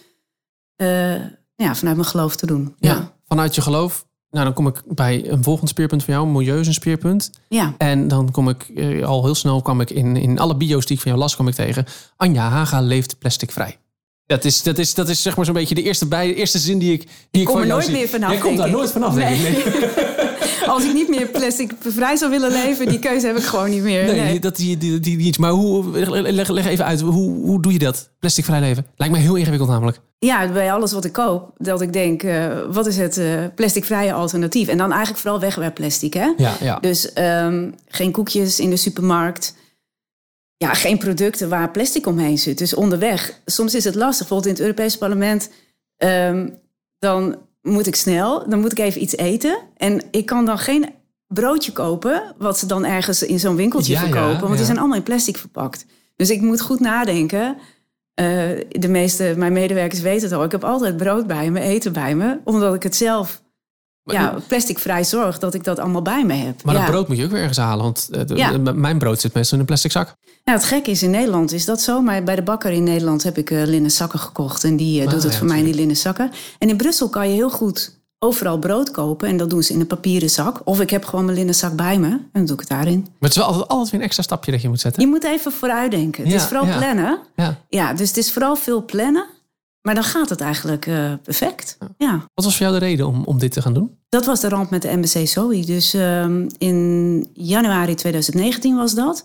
eh, 0.76 1.16
ja, 1.56 1.76
vanuit 1.76 1.96
mijn 1.96 2.06
geloof 2.06 2.36
te 2.36 2.46
doen. 2.46 2.76
Ja. 2.80 2.94
Ja. 2.94 3.16
Vanuit 3.28 3.56
je 3.56 3.62
geloof. 3.62 4.07
Nou, 4.32 4.46
dan 4.46 4.54
kom 4.54 4.68
ik 4.68 4.82
bij 4.86 5.30
een 5.30 5.44
volgend 5.44 5.70
speerpunt 5.70 6.04
van 6.04 6.14
jou. 6.14 6.28
Milieu 6.28 6.60
is 6.60 6.68
een 6.68 6.74
speerpunt. 6.74 7.32
Ja. 7.50 7.74
En 7.78 8.08
dan 8.08 8.32
kom 8.32 8.50
ik 8.50 8.70
eh, 8.76 9.06
al 9.06 9.24
heel 9.24 9.36
snel 9.36 9.62
kwam 9.62 9.82
ik 9.82 9.90
in, 9.90 10.16
in 10.16 10.40
alle 10.40 10.56
bio's 10.58 10.86
die 10.86 10.96
ik 10.96 11.02
van 11.02 11.12
jou 11.12 11.24
las, 11.24 11.34
kwam 11.36 11.48
ik 11.48 11.54
tegen. 11.54 11.86
Anja 12.18 12.50
Haga 12.50 12.82
leeft 12.82 13.18
plasticvrij. 13.20 13.78
Dat 14.26 14.46
is, 14.46 14.64
dat 14.64 14.78
is, 14.78 14.94
dat 14.94 15.10
is 15.10 15.22
zeg 15.22 15.36
maar 15.36 15.46
zo'n 15.46 15.54
beetje 15.54 15.76
de 15.76 15.84
eerste, 15.84 16.08
bij, 16.08 16.28
de 16.28 16.36
eerste 16.36 16.60
zin 16.60 16.80
die 16.80 16.94
ik, 16.94 17.08
die 17.32 17.42
ik 17.42 17.48
kom 17.48 17.56
van 17.56 17.64
er 17.64 17.68
jou 17.68 17.80
nooit 17.80 17.92
zie. 17.92 18.00
meer 18.00 18.08
vanaf, 18.10 18.32
Jij 18.32 18.40
komt 18.40 18.58
daar 18.58 18.68
ik. 18.68 18.74
nooit 18.74 18.92
vanaf, 18.92 19.14
denk 19.14 19.30
ik. 19.38 19.42
Nee. 19.42 20.16
Als 20.68 20.84
ik 20.84 20.94
niet 20.94 21.10
meer 21.10 21.28
plastic 21.28 21.72
vrij 21.80 22.16
zou 22.16 22.32
willen 22.32 22.52
leven, 22.52 22.88
die 22.88 23.00
keuze 23.00 23.28
heb 23.28 23.38
ik 23.38 23.44
gewoon 23.44 23.70
niet 23.70 23.84
meer. 23.84 24.04
Nee, 24.04 24.20
Nee. 24.22 24.40
dat 24.40 24.56
die, 24.56 24.78
die, 24.78 25.18
iets. 25.18 25.38
Maar 25.38 25.52
hoe, 25.52 26.00
leg, 26.32 26.48
leg 26.48 26.66
even 26.66 26.86
uit, 26.86 27.02
hoe, 27.02 27.36
hoe 27.46 27.62
doe 27.62 27.74
je 27.74 27.80
dat? 27.80 28.10
Plasticvrij 28.20 28.60
leven? 28.60 28.86
Lijkt 28.96 29.14
mij 29.14 29.24
heel 29.24 29.36
ingewikkeld 29.36 29.70
namelijk. 29.70 30.00
Ja, 30.20 30.52
bij 30.52 30.74
alles 30.74 30.92
wat 30.92 31.06
ik 31.06 31.12
koop, 31.14 31.52
dat 31.58 31.82
ik 31.82 31.94
denk, 31.94 32.24
eh, 32.24 32.60
wat 32.72 32.86
is 32.88 32.98
het 32.98 33.18
eh, 33.18 33.44
plasticvrije 33.56 34.14
alternatief? 34.14 34.68
En 34.68 34.78
dan 34.78 34.90
eigenlijk 34.92 35.20
vooral 35.22 35.40
wegwerpplastic, 35.40 36.14
hè? 36.14 36.34
Ja, 36.38 36.56
ja. 36.60 36.80
Dus 36.80 37.14
ehm, 37.14 37.72
geen 37.88 38.12
koekjes 38.12 38.60
in 38.60 38.70
de 38.70 38.76
supermarkt. 38.78 39.56
Ja, 40.58 40.74
geen 40.74 40.98
producten 40.98 41.50
waar 41.50 41.72
plastic 41.72 42.08
omheen 42.08 42.38
zit. 42.38 42.58
Dus 42.58 42.74
onderweg, 42.74 43.40
soms 43.46 43.76
is 43.76 43.84
het 43.84 43.96
lastig. 43.96 44.28
Bijvoorbeeld 44.28 44.46
in 44.46 44.54
het 44.54 44.62
Europese 44.62 44.98
parlement, 44.98 45.50
ehm, 45.98 46.50
dan 47.00 47.36
moet 47.68 47.88
ik 47.88 47.96
snel, 47.96 48.50
dan 48.50 48.60
moet 48.60 48.72
ik 48.72 48.80
even 48.80 49.02
iets 49.02 49.18
eten. 49.18 49.58
En 49.78 50.02
ik 50.12 50.26
kan 50.26 50.46
dan 50.46 50.58
geen 50.58 50.90
broodje 51.28 51.72
kopen, 51.72 52.36
wat 52.38 52.58
ze 52.60 52.66
dan 52.66 52.86
ergens 52.86 53.24
in 53.24 53.40
zo'n 53.40 53.56
winkeltje 53.56 53.94
Ja, 53.94 54.00
ja, 54.02 54.06
verkopen. 54.06 54.38
want 54.40 54.50
ja. 54.52 54.56
die 54.56 54.66
zijn 54.66 54.78
allemaal 54.78 54.98
in 54.98 55.04
plastic 55.04 55.38
verpakt. 55.38 55.86
Dus 56.16 56.30
ik 56.30 56.42
moet 56.42 56.62
goed 56.62 56.80
nadenken. 56.80 57.58
Eh, 58.14 58.26
de 58.70 58.88
meeste, 58.88 59.34
mijn 59.38 59.54
medewerkers 59.54 60.02
weten 60.02 60.30
het 60.30 60.38
al. 60.38 60.44
Ik 60.44 60.52
heb 60.52 60.64
altijd 60.64 60.98
brood 60.98 61.28
bij 61.28 61.52
me, 61.52 61.60
eten 61.60 61.94
bij 61.94 62.16
me. 62.16 62.38
Omdat 62.44 62.76
ik 62.76 62.84
het 62.84 62.96
zelf 62.96 63.42
ja, 64.14 64.36
plasticvrij 64.48 65.04
zorg 65.04 65.40
dat 65.40 65.54
ik 65.54 65.64
dat 65.64 65.80
allemaal 65.80 66.02
bij 66.02 66.26
me 66.26 66.34
heb. 66.34 66.64
maar 66.64 66.74
ja. 66.76 66.82
dat 66.82 66.90
brood 66.90 67.08
moet 67.08 67.18
je 67.18 67.24
ook 67.24 67.32
weer 67.32 67.40
ergens 67.40 67.58
halen. 67.58 67.84
Want 67.84 68.10
eh, 68.12 68.38
Ja. 68.38 68.58
mijn 68.58 68.98
brood 68.98 69.22
zit 69.22 69.34
meestal 69.34 69.54
in 69.54 69.60
een 69.60 69.66
plastic 69.68 69.92
zak. 69.92 70.16
Nou, 70.44 70.58
het 70.60 70.68
gekke 70.68 70.92
is, 70.92 71.04
in 71.04 71.10
Nederland 71.12 71.52
is 71.52 71.66
dat 71.66 71.82
zo. 71.82 72.02
Maar 72.02 72.24
bij 72.24 72.36
de 72.36 72.42
bakker 72.44 72.72
in 72.72 72.84
Nederland 72.84 73.24
heb 73.24 73.38
ik 73.38 73.52
eh, 73.52 73.64
linnen 73.66 73.92
zakken 73.92 74.20
gekocht. 74.20 74.64
En 74.64 74.76
die 74.78 75.00
eh, 75.00 75.06
Ah, 75.08 75.14
doet 75.14 75.24
het 75.24 75.32
ja, 75.32 75.38
voor 75.38 75.48
mij 75.48 75.58
in 75.60 75.66
die 75.66 75.74
linnen 75.74 75.98
zakken. 75.98 76.32
En 76.60 76.70
in 76.70 76.78
Brussel 76.78 77.10
kan 77.10 77.28
je 77.30 77.34
heel 77.34 77.50
goed 77.50 77.96
overal 78.20 78.58
brood 78.60 78.92
kopen. 78.92 79.28
En 79.28 79.38
dat 79.38 79.50
doen 79.50 79.64
ze 79.64 79.74
in 79.74 79.80
een 79.80 79.88
papieren 79.88 80.30
zak. 80.30 80.62
Of 80.64 80.82
ik 80.82 80.90
heb 80.90 81.06
gewoon 81.06 81.26
mijn 81.26 81.38
linnen 81.38 81.56
zak 81.56 81.76
bij 81.76 82.00
me. 82.00 82.08
En 82.08 82.30
dan 82.32 82.46
doe 82.46 82.54
ik 82.54 82.60
het 82.60 82.70
daarin. 82.70 83.00
Maar 83.00 83.10
het 83.20 83.30
is 83.30 83.36
wel 83.38 83.46
altijd, 83.46 83.68
altijd 83.68 83.90
weer 83.90 84.00
een 84.00 84.06
extra 84.06 84.24
stapje 84.24 84.52
dat 84.52 84.62
je 84.62 84.68
moet 84.70 84.80
zetten. 84.80 85.02
Je 85.02 85.08
moet 85.08 85.24
even 85.24 85.52
vooruitdenken. 85.52 86.24
Het 86.24 86.34
is 86.34 86.44
vooral 86.44 86.78
plannen. 86.78 87.20
Ja. 87.36 87.58
Ja, 87.70 87.94
dus 87.94 88.08
het 88.08 88.18
is 88.18 88.32
vooral 88.32 88.56
veel 88.56 88.86
plannen. 88.86 89.26
Maar 89.82 89.96
dan 89.96 90.04
gaat 90.04 90.30
het 90.30 90.42
eigenlijk 90.42 90.86
eh, 90.86 91.14
perfect. 91.24 91.78
Ja. 91.98 92.12
Wat 92.34 92.46
was 92.46 92.58
voor 92.58 92.66
jou 92.68 92.80
de 92.80 92.86
reden 92.86 93.08
om, 93.08 93.24
om 93.24 93.40
dit 93.40 93.52
te 93.52 93.62
gaan 93.62 93.74
doen? 93.74 93.98
Dat 94.10 94.26
was 94.26 94.40
de 94.40 94.50
ramp 94.50 94.70
met 94.70 94.82
de 94.82 94.92
MBC 94.98 95.28
Zoe. 95.28 95.66
Dus 95.66 95.94
ehm, 95.94 96.50
in 96.58 97.30
januari 97.34 97.96
2019 97.96 98.76
was 98.76 98.94
dat. 98.94 99.24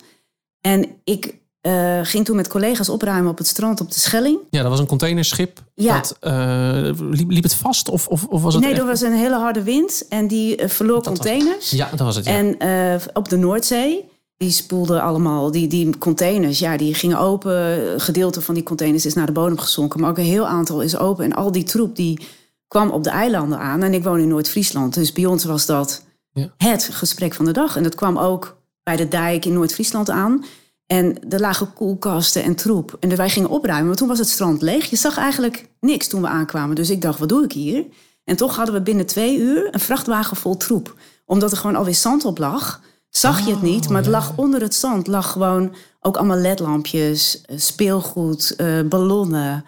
En 0.61 0.87
ik 1.04 1.40
eh, 1.61 2.00
ging 2.02 2.25
toen 2.25 2.37
met 2.37 2.49
collega's 2.49 2.88
opruimen 2.88 3.30
op 3.30 3.38
het 3.38 3.47
strand 3.47 3.80
op 3.80 3.92
de 3.92 4.00
Schelling. 4.00 4.38
Ja, 4.50 4.61
dat 4.62 4.71
was 4.71 4.80
een 4.80 4.87
containerschip. 4.87 5.62
Ja. 5.75 5.94
Dat, 5.97 6.16
eh, 6.21 6.90
liep, 7.11 7.30
liep 7.30 7.42
het 7.42 7.54
vast? 7.54 7.88
Of, 7.88 8.09
of, 8.09 8.25
of 8.26 8.42
was 8.42 8.54
het 8.54 8.62
Nee, 8.62 8.73
echt- 8.73 8.80
er 8.80 8.87
was 8.87 9.00
een 9.00 9.12
hele 9.12 9.37
harde 9.38 9.62
wind 9.62 10.04
en 10.09 10.26
die 10.26 10.62
verloor 10.68 11.02
Dat 11.02 11.06
was- 11.06 11.18
containers. 11.18 11.71
Ja, 11.71 11.88
dat 11.90 11.99
was 12.00 12.16
het. 12.16 12.25
Ja. 12.25 12.32
En 12.32 12.59
eh, 12.59 13.06
op 13.12 13.28
de 13.28 13.37
Noordzee, 13.37 14.04
die 14.43 14.51
spoelden 14.51 15.03
allemaal, 15.03 15.51
die, 15.51 15.67
die 15.67 15.99
containers, 15.99 16.59
ja, 16.59 16.77
die 16.77 16.95
gingen 16.95 17.19
open. 17.19 17.93
Een 17.93 18.01
gedeelte 18.01 18.41
van 18.41 18.55
die 18.55 18.63
containers 18.63 19.07
is 19.07 19.15
naar 19.15 19.27
de 19.27 19.33
bodem 19.33 19.59
gezonken, 19.59 20.01
maar 20.01 20.11
ook 20.11 20.19
een 20.19 20.25
heel 20.25 20.47
aantal 20.47 20.81
is 20.83 20.97
open. 20.97 21.25
En 21.25 21.33
al 21.33 21.53
die 21.53 21.63
troep 21.65 21.97
die 21.97 22.21
kwam 22.69 22.91
op 22.91 23.05
de 23.05 23.11
eilanden 23.11 23.59
aan. 23.59 23.83
En 23.83 23.95
ik 23.95 24.05
woon 24.05 24.19
in 24.19 24.29
Noord-Friesland, 24.29 24.95
dus 24.95 25.13
bij 25.13 25.27
ons 25.27 25.45
was 25.45 25.67
dat 25.67 26.05
Ja. 26.33 26.53
het 26.57 26.89
gesprek 26.93 27.35
van 27.35 27.45
de 27.45 27.53
dag. 27.53 27.77
En 27.77 27.83
dat 27.83 27.95
kwam 27.95 28.19
ook 28.19 28.57
bij 28.83 28.97
de 28.97 29.09
dijk 29.09 29.45
in 29.45 29.53
Noord-Friesland 29.53 30.11
aan. 30.11 30.45
En 30.87 31.29
er 31.31 31.41
lagen 31.41 31.73
koelkasten 31.73 32.43
en 32.43 32.55
troep. 32.55 32.97
En 33.01 33.17
wij 33.17 33.31
gingen 33.31 33.49
opruimen, 33.51 33.87
maar 33.87 33.97
toen 33.97 34.09
was 34.09 34.19
het 34.19 34.29
strand 34.29 34.63
leeg. 34.63 34.91
Je 34.91 34.97
zag 34.97 35.17
eigenlijk 35.17 35.69
niks 35.81 36.09
toen 36.09 36.21
we 36.21 36.27
aankwamen. 36.29 36.77
Dus 36.77 36.91
ik 36.91 37.03
dacht, 37.03 37.19
wat 37.19 37.29
doe 37.29 37.45
ik 37.45 37.53
hier? 37.53 37.85
En 38.25 38.37
toch 38.37 38.57
hadden 38.57 38.75
we 38.75 38.81
binnen 38.83 39.07
twee 39.07 39.39
uur 39.39 39.69
een 39.71 39.81
vrachtwagen 39.81 40.37
vol 40.37 40.57
troep. 40.57 40.95
Omdat 41.27 41.51
er 41.51 41.57
gewoon 41.57 41.77
alweer 41.77 41.95
zand 41.95 42.25
op 42.25 42.39
lag, 42.39 42.81
zag 43.16 43.47
je 43.47 43.50
het 43.50 43.62
niet. 43.62 43.88
Maar 43.88 44.02
het 44.02 44.11
lag 44.11 44.37
onder 44.37 44.61
het 44.61 44.75
zand 44.75 45.07
lag 45.07 45.33
gewoon 45.33 45.75
ook 46.00 46.16
allemaal 46.16 46.37
ledlampjes, 46.37 47.40
eh, 47.40 47.59
speelgoed, 47.59 48.57
eh, 48.57 48.81
ballonnen. 48.81 49.64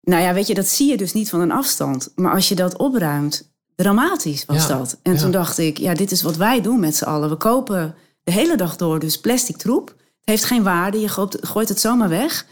Nou 0.00 0.22
ja, 0.22 0.34
weet 0.34 0.46
je, 0.46 0.54
dat 0.54 0.66
zie 0.66 0.90
je 0.90 0.96
dus 0.96 1.12
niet 1.12 1.30
van 1.30 1.40
een 1.40 1.52
afstand. 1.52 2.12
Maar 2.14 2.32
als 2.32 2.48
je 2.48 2.54
dat 2.54 2.76
opruimt, 2.76 3.52
dramatisch 3.76 4.44
was 4.44 4.66
Ja, 4.66 4.78
dat. 4.78 4.98
En 5.02 5.12
ja. 5.12 5.18
toen 5.18 5.30
dacht 5.30 5.58
ik, 5.58 5.78
ja, 5.78 5.94
dit 5.94 6.10
is 6.10 6.22
wat 6.22 6.36
wij 6.36 6.60
doen 6.60 6.80
met 6.80 6.96
z'n 6.96 7.04
allen. 7.04 7.28
We 7.28 7.36
kopen 7.36 7.94
de 8.22 8.32
hele 8.32 8.56
dag 8.56 8.76
door 8.76 8.98
dus 8.98 9.20
plastic 9.20 9.56
troep. 9.56 9.88
Het 9.88 10.28
heeft 10.28 10.44
geen 10.44 10.62
waarde, 10.62 11.00
je 11.00 11.08
gooit, 11.08 11.38
gooit 11.40 11.68
het 11.68 11.80
zomaar 11.80 12.08
weg. 12.08 12.46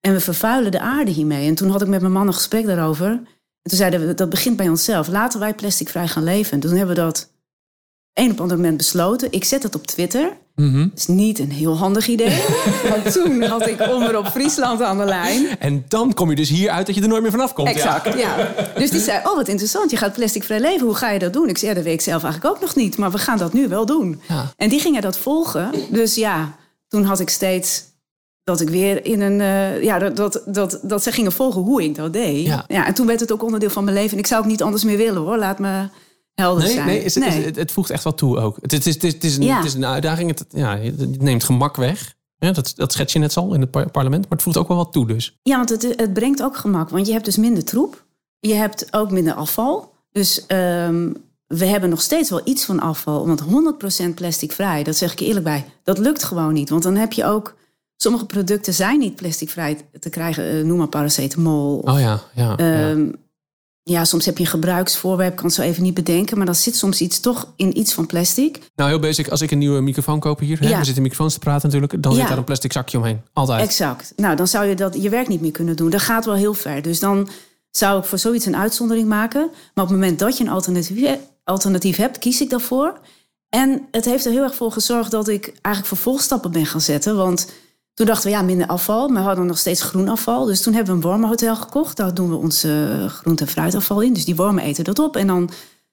En 0.00 0.12
we 0.12 0.20
vervuilen 0.20 0.70
de 0.70 0.80
aarde 0.80 1.10
hiermee. 1.10 1.48
En 1.48 1.54
toen 1.54 1.70
had 1.70 1.82
ik 1.82 1.88
met 1.88 2.00
mijn 2.00 2.12
man 2.12 2.26
een 2.26 2.34
gesprek 2.34 2.66
daarover. 2.66 3.08
En 3.08 3.70
toen 3.70 3.78
zeiden 3.78 4.06
we, 4.06 4.14
dat 4.14 4.30
begint 4.30 4.56
bij 4.56 4.68
onszelf. 4.68 5.08
Laten 5.08 5.40
wij 5.40 5.54
plasticvrij 5.54 6.08
gaan 6.08 6.24
leven. 6.24 6.52
En 6.52 6.60
toen 6.60 6.76
hebben 6.76 6.96
we 6.96 7.02
dat 7.02 7.30
een 8.18 8.30
op 8.30 8.40
ander 8.40 8.56
moment 8.56 8.76
besloten. 8.76 9.32
Ik 9.32 9.44
zet 9.44 9.62
het 9.62 9.74
op 9.74 9.86
Twitter. 9.86 10.32
Mhm. 10.54 10.78
Dat 10.88 10.98
is 10.98 11.06
niet 11.06 11.38
een 11.38 11.50
heel 11.50 11.76
handig 11.76 12.08
idee. 12.08 12.42
Want 12.90 13.12
toen 13.12 13.42
had 13.42 13.66
ik 13.66 13.86
onderop 13.90 14.26
Friesland 14.26 14.82
aan 14.82 14.98
de 14.98 15.04
lijn. 15.04 15.58
En 15.58 15.84
dan 15.88 16.14
kom 16.14 16.30
je 16.30 16.36
dus 16.36 16.48
hier 16.48 16.70
uit 16.70 16.86
dat 16.86 16.94
je 16.94 17.02
er 17.02 17.08
nooit 17.08 17.22
meer 17.22 17.30
vanaf 17.30 17.52
komt. 17.52 17.68
Exact, 17.68 18.18
ja. 18.18 18.54
Dus 18.74 18.90
die 18.90 19.00
zei, 19.00 19.18
oh 19.26 19.34
wat 19.36 19.48
interessant, 19.48 19.90
je 19.90 19.96
gaat 19.96 20.12
plasticvrij 20.12 20.60
leven. 20.60 20.86
Hoe 20.86 20.94
ga 20.94 21.10
je 21.10 21.18
dat 21.18 21.32
doen? 21.32 21.48
Ik 21.48 21.58
zei, 21.58 21.70
ja, 21.70 21.76
dat 21.76 21.84
weet 21.84 21.94
ik 21.94 22.00
zelf 22.00 22.22
eigenlijk 22.24 22.54
ook 22.54 22.60
nog 22.60 22.74
niet. 22.74 22.96
Maar 22.96 23.10
we 23.10 23.18
gaan 23.18 23.38
dat 23.38 23.52
nu 23.52 23.68
wel 23.68 23.86
doen. 23.86 24.20
Ja. 24.28 24.52
En 24.56 24.68
die 24.68 24.80
gingen 24.80 25.02
dat 25.02 25.18
volgen. 25.18 25.70
Dus 25.90 26.14
ja, 26.14 26.56
toen 26.88 27.04
had 27.04 27.20
ik 27.20 27.28
steeds 27.28 27.84
dat 28.44 28.60
ik 28.60 28.68
weer 28.68 29.04
in 29.04 29.20
een... 29.20 29.40
eh, 29.40 29.82
ja, 29.82 29.98
dat, 29.98 30.16
dat, 30.16 30.42
dat, 30.46 30.78
dat 30.82 31.02
ze 31.02 31.12
gingen 31.12 31.32
volgen 31.32 31.60
hoe 31.60 31.82
ik 31.82 31.94
dat 31.94 32.12
deed. 32.12 32.46
Ja. 32.46 32.86
en 32.86 32.94
toen 32.94 33.06
werd 33.06 33.20
het 33.20 33.32
ook 33.32 33.42
onderdeel 33.42 33.70
van 33.70 33.84
mijn 33.84 33.96
leven. 33.96 34.12
En 34.12 34.18
ik 34.18 34.26
zou 34.26 34.40
ook 34.42 34.48
niet 34.48 34.62
anders 34.62 34.84
meer 34.84 34.96
willen 34.96 35.22
hoor. 35.22 35.36
Laat 35.38 35.58
me 35.58 35.88
helder 36.42 36.64
Nee, 36.64 36.72
zijn. 36.72 36.86
nee, 36.86 37.02
is, 37.04 37.16
is- 37.16 37.34
het, 37.44 37.56
het 37.56 37.72
voegt 37.72 37.90
echt 37.90 38.04
wat 38.04 38.18
toe 38.18 38.38
ook. 38.38 38.56
Het, 38.60 38.72
het, 38.72 38.86
is, 38.86 38.94
het, 38.94 39.04
is, 39.04 39.12
het, 39.12 39.24
is 39.24 39.36
een, 39.36 39.42
Ja. 39.42 39.56
het 39.56 39.64
is 39.64 39.74
een 39.74 39.84
uitdaging. 39.86 40.28
Het, 40.30 40.44
ja, 40.50 40.78
het 40.78 41.22
neemt 41.22 41.44
gemak 41.44 41.76
weg. 41.76 42.14
Ja, 42.38 42.52
dat, 42.52 42.72
dat 42.76 42.92
schets 42.92 43.12
je 43.12 43.18
net 43.18 43.36
al 43.36 43.54
in 43.54 43.60
het 43.60 43.70
par- 43.70 43.90
parlement. 43.90 44.22
Maar 44.22 44.32
het 44.32 44.42
voegt 44.42 44.56
ook 44.56 44.68
wel 44.68 44.76
wat 44.76 44.92
toe 44.92 45.06
dus. 45.06 45.38
Ja, 45.42 45.56
want 45.56 45.68
het, 45.68 45.82
het 45.82 46.12
brengt 46.12 46.42
ook 46.42 46.56
gemak. 46.56 46.88
Want 46.88 47.06
je 47.06 47.12
hebt 47.12 47.24
dus 47.24 47.36
minder 47.36 47.64
troep. 47.64 48.04
Je 48.40 48.54
hebt 48.54 48.86
ook 48.90 49.10
minder 49.10 49.34
afval. 49.34 49.92
Dus 50.12 50.46
ehm, 50.46 51.12
we 51.46 51.64
hebben 51.66 51.90
nog 51.90 52.00
steeds 52.00 52.30
wel 52.30 52.40
iets 52.44 52.64
van 52.64 52.80
afval. 52.80 53.26
Want 53.26 53.42
100% 53.42 54.14
plasticvrij, 54.14 54.82
dat 54.82 54.96
zeg 54.96 55.12
ik 55.12 55.20
eerlijk 55.20 55.44
bij, 55.44 55.64
dat 55.84 55.98
lukt 55.98 56.24
gewoon 56.24 56.52
niet. 56.52 56.68
Want 56.70 56.82
dan 56.82 56.94
heb 56.96 57.12
je 57.12 57.24
ook... 57.24 57.56
Sommige 57.96 58.26
producten 58.26 58.74
zijn 58.74 58.98
niet 58.98 59.14
plasticvrij 59.16 59.78
te 60.00 60.10
krijgen. 60.10 60.50
eh, 60.50 60.64
noem 60.64 60.78
maar 60.78 60.86
paracetamol. 60.88 61.78
Oh 61.78 62.00
ja, 62.00 62.20
ja. 62.34 62.54
ja. 62.56 62.94
Ja, 63.88 64.04
soms 64.04 64.24
heb 64.26 64.38
je 64.38 64.44
een 64.44 64.50
gebruiksvoorwerp, 64.50 65.36
kan 65.36 65.44
het 65.44 65.54
zo 65.54 65.62
even 65.62 65.82
niet 65.82 65.94
bedenken, 65.94 66.36
maar 66.36 66.46
dan 66.46 66.54
zit 66.54 66.76
soms 66.76 67.00
iets 67.00 67.20
toch 67.20 67.52
in 67.56 67.78
iets 67.78 67.92
van 67.92 68.06
plastic. 68.06 68.58
Nou, 68.76 68.90
heel 68.90 68.98
basic. 68.98 69.28
Als 69.28 69.40
ik 69.40 69.50
een 69.50 69.58
nieuwe 69.58 69.80
microfoon 69.80 70.20
koop 70.20 70.38
hier, 70.38 70.60
hè, 70.60 70.68
Ja. 70.68 70.78
we 70.78 70.84
zitten 70.84 71.02
microfoons 71.02 71.32
te 71.32 71.38
praten 71.38 71.66
natuurlijk, 71.68 72.02
dan 72.02 72.12
Ja. 72.12 72.18
zit 72.18 72.28
daar 72.28 72.38
een 72.38 72.44
plastic 72.44 72.72
zakje 72.72 72.98
omheen. 72.98 73.20
Altijd. 73.32 73.62
Exact. 73.62 74.12
Nou, 74.16 74.36
dan 74.36 74.48
zou 74.48 74.66
je 74.66 74.74
dat, 74.74 75.02
je 75.02 75.08
werk 75.08 75.28
niet 75.28 75.40
meer 75.40 75.50
kunnen 75.50 75.76
doen. 75.76 75.90
Dat 75.90 76.00
gaat 76.00 76.24
wel 76.24 76.34
heel 76.34 76.54
ver. 76.54 76.82
Dus 76.82 77.00
dan 77.00 77.28
zou 77.70 77.98
ik 77.98 78.04
voor 78.04 78.18
zoiets 78.18 78.46
een 78.46 78.56
uitzondering 78.56 79.08
maken. 79.08 79.40
Maar 79.74 79.84
op 79.84 79.90
het 79.90 79.98
moment 79.98 80.18
dat 80.18 80.36
je 80.38 80.44
een 80.44 80.50
alternatief, 80.50 81.18
alternatief 81.44 81.96
hebt, 81.96 82.18
kies 82.18 82.40
ik 82.40 82.50
daarvoor. 82.50 82.98
En 83.48 83.86
het 83.90 84.04
heeft 84.04 84.24
er 84.24 84.32
heel 84.32 84.42
erg 84.42 84.54
voor 84.54 84.72
gezorgd 84.72 85.10
dat 85.10 85.28
ik 85.28 85.44
eigenlijk 85.46 85.86
vervolgstappen 85.86 86.50
ben 86.50 86.66
gaan 86.66 86.80
zetten. 86.80 87.16
Want 87.16 87.50
toen 87.98 88.06
dachten 88.06 88.30
we, 88.30 88.36
ja, 88.36 88.42
minder 88.42 88.66
afval. 88.66 89.08
Maar 89.08 89.22
we 89.22 89.28
hadden 89.28 89.46
nog 89.46 89.58
steeds 89.58 89.82
groen 89.82 90.08
afval. 90.08 90.44
Dus 90.44 90.60
toen 90.60 90.74
hebben 90.74 90.94
we 90.94 91.00
een 91.00 91.08
wormenhotel 91.08 91.56
gekocht. 91.56 91.96
Daar 91.96 92.14
doen 92.14 92.30
we 92.30 92.36
ons 92.36 92.64
eh, 92.64 93.06
groente- 93.06 93.44
en 93.44 93.50
fruitafval 93.50 94.00
in. 94.00 94.12
Dus 94.12 94.24
die 94.24 94.36
wormen 94.36 94.64
eten 94.64 94.84
dat 94.84 94.98
op. 94.98 95.16
En 95.16 95.26
dan 95.26 95.50